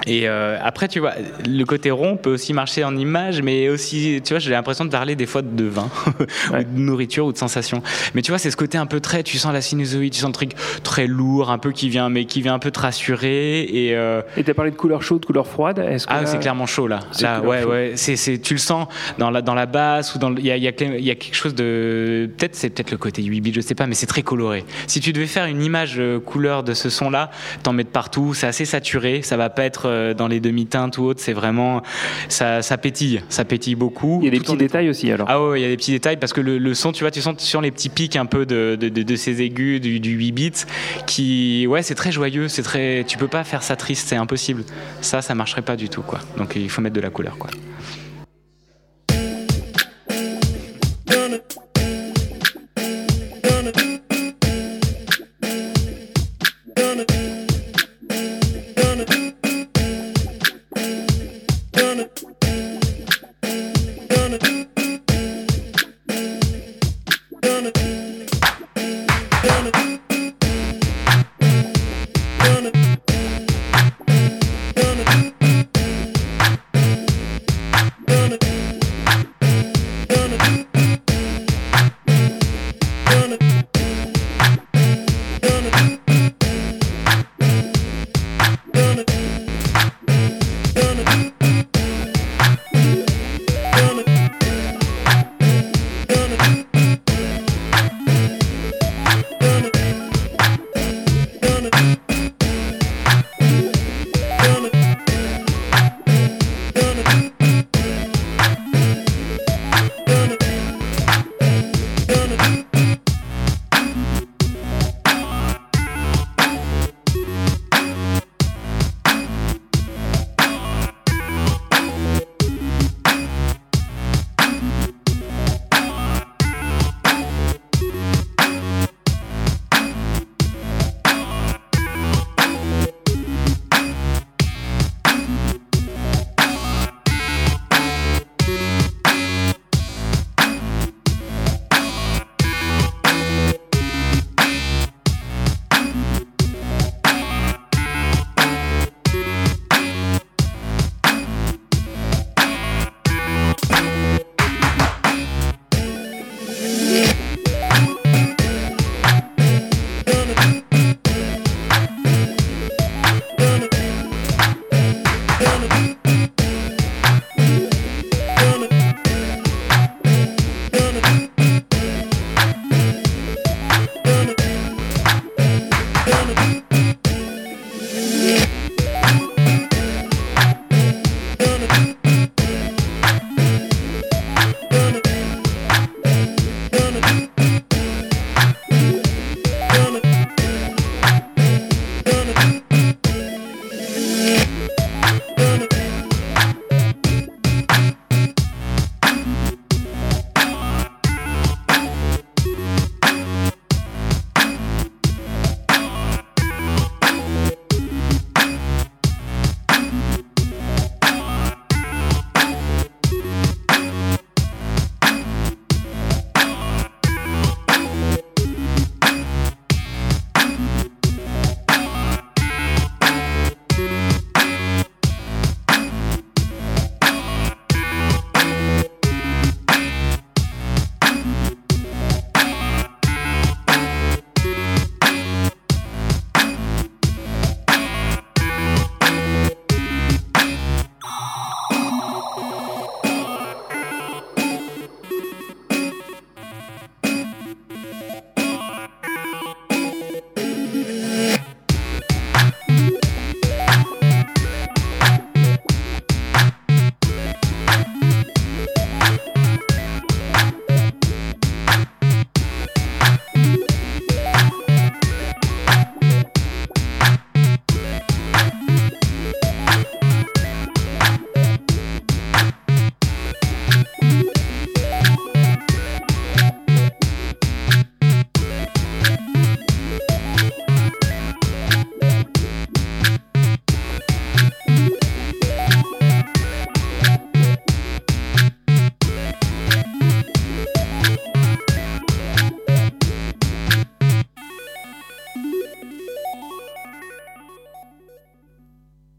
Et 0.07 0.29
euh, 0.29 0.57
après, 0.63 0.89
tu 0.89 0.99
vois, 1.01 1.13
le 1.47 1.65
côté 1.65 1.91
rond 1.91 2.17
peut 2.17 2.33
aussi 2.33 2.53
marcher 2.53 2.85
en 2.85 2.97
image, 2.97 3.43
mais 3.43 3.69
aussi, 3.69 4.21
tu 4.25 4.33
vois, 4.33 4.39
j'ai 4.39 4.51
l'impression 4.51 4.85
de 4.85 4.91
parler 4.91 5.15
des 5.15 5.27
fois 5.27 5.43
de 5.43 5.65
vin, 5.65 5.89
ou 6.53 6.63
de 6.63 6.81
nourriture 6.81 7.27
ou 7.27 7.33
de 7.33 7.39
sensation. 7.39 7.83
Mais 8.15 8.23
tu 8.23 8.31
vois, 8.31 8.39
c'est 8.39 8.51
ce 8.51 8.57
côté 8.57 8.79
un 8.79 8.87
peu 8.87 9.01
très, 9.01 9.23
tu 9.23 9.39
sens 9.39 9.53
la 9.53 9.61
sinusoïde, 9.61 10.13
tu 10.13 10.21
sens 10.21 10.29
le 10.29 10.35
truc 10.35 10.53
très 10.83 11.07
lourd, 11.07 11.51
un 11.51 11.59
peu 11.59 11.73
qui 11.73 11.89
vient, 11.89 12.09
mais 12.09 12.25
qui 12.25 12.41
vient 12.41 12.55
un 12.55 12.59
peu 12.59 12.71
te 12.71 12.81
rassurer. 12.81 13.63
Et 13.63 13.95
euh... 13.95 14.23
tu 14.35 14.51
as 14.51 14.55
parlé 14.55 14.71
de 14.71 14.77
couleur 14.77 15.03
chaude, 15.03 15.25
couleur 15.25 15.47
froide. 15.47 15.77
Que 15.77 16.05
ah, 16.09 16.25
c'est 16.25 16.39
clairement 16.39 16.67
chaud 16.67 16.87
là. 16.87 17.01
Là, 17.21 17.41
ouais, 17.41 17.65
ouais. 17.65 17.93
C'est, 17.97 18.39
tu 18.41 18.55
le 18.55 18.61
sens 18.61 18.89
dans 19.19 19.31
la, 19.31 19.43
dans 19.43 19.55
la 19.55 19.67
basse 19.67 20.15
ou 20.15 20.19
dans, 20.19 20.35
il 20.35 20.47
y 20.47 20.51
a, 20.51 20.57
y, 20.57 20.67
a, 20.67 20.71
y 20.71 21.11
a, 21.11 21.15
quelque 21.15 21.35
chose 21.35 21.55
de, 21.55 22.31
peut-être 22.37 22.55
c'est 22.55 22.71
peut-être 22.71 22.91
le 22.91 22.97
côté 22.97 23.23
8 23.23 23.41
bits, 23.41 23.53
je 23.55 23.61
sais 23.61 23.75
pas, 23.75 23.87
mais 23.87 23.95
c'est 23.95 24.07
très 24.07 24.23
coloré. 24.23 24.65
Si 24.87 25.01
tu 25.01 25.13
devais 25.13 25.27
faire 25.27 25.45
une 25.45 25.63
image 25.63 25.97
euh, 25.99 26.19
couleur 26.21 26.63
de 26.63 26.75
ce 26.75 26.89
son-là, 26.89 27.31
t'en 27.63 27.73
mets 27.73 27.85
de 27.85 27.89
partout, 27.89 28.35
c'est 28.35 28.47
assez 28.47 28.65
saturé, 28.65 29.23
ça 29.23 29.37
va 29.37 29.51
pas 29.51 29.65
être 29.65 29.90
euh, 29.91 30.15
dans 30.15 30.29
les 30.29 30.41
demi-teintes 30.41 30.99
ou 30.99 31.05
autres, 31.05 31.21
c'est 31.21 31.33
vraiment 31.33 31.83
ça, 32.29 32.63
ça, 32.63 32.79
pétille, 32.79 33.23
ça 33.29 33.45
pétille 33.45 33.75
beaucoup. 33.75 34.19
Il 34.23 34.27
y 34.27 34.29
a 34.29 34.31
des 34.31 34.41
petits 34.41 34.57
détails 34.57 34.89
aussi 34.89 35.11
alors. 35.11 35.27
Ah 35.29 35.43
ouais, 35.43 35.61
il 35.61 35.63
y 35.63 35.67
a 35.67 35.69
des 35.69 35.77
petits 35.77 35.93
détails 35.93 36.17
parce 36.17 36.33
que 36.33 36.41
le, 36.41 36.75
son, 36.75 36.93
tu 36.93 37.05
vois, 37.05 37.11
tu 37.11 37.21
sens 37.21 37.39
sur 37.39 37.61
les 37.61 37.71
petits 37.71 37.89
pics 37.89 38.17
un 38.17 38.27
peu 38.27 38.47
de, 38.47 38.77
de, 38.77 39.17
ces 39.17 39.43
aigus 39.43 39.81
du, 39.81 39.99
8 39.99 40.33
bits 40.33 40.53
qui, 41.07 41.67
ouais, 41.67 41.83
c'est 41.83 41.95
très 41.95 42.13
joyeux, 42.13 42.49
c'est 42.49 42.63
très, 42.63 43.05
tu 43.07 43.19
peux 43.19 43.29
pas 43.29 43.45
faire 43.45 43.63
ça 43.63 43.77
triste, 43.77 44.09
c'est 44.09 44.17
impossible. 44.17 44.65
Ça, 45.01 45.23
ça 45.23 45.35
marcherait 45.35 45.63
pas 45.63 45.77
du 45.77 45.89
tout 45.89 46.03
quoi. 46.03 46.21
Donc 46.37 46.55
il 46.57 46.71
faut 46.71 46.81
mettre 46.81 46.97
de 46.97 47.01
la 47.01 47.11
couleur 47.11 47.37
quoi. 47.39 47.51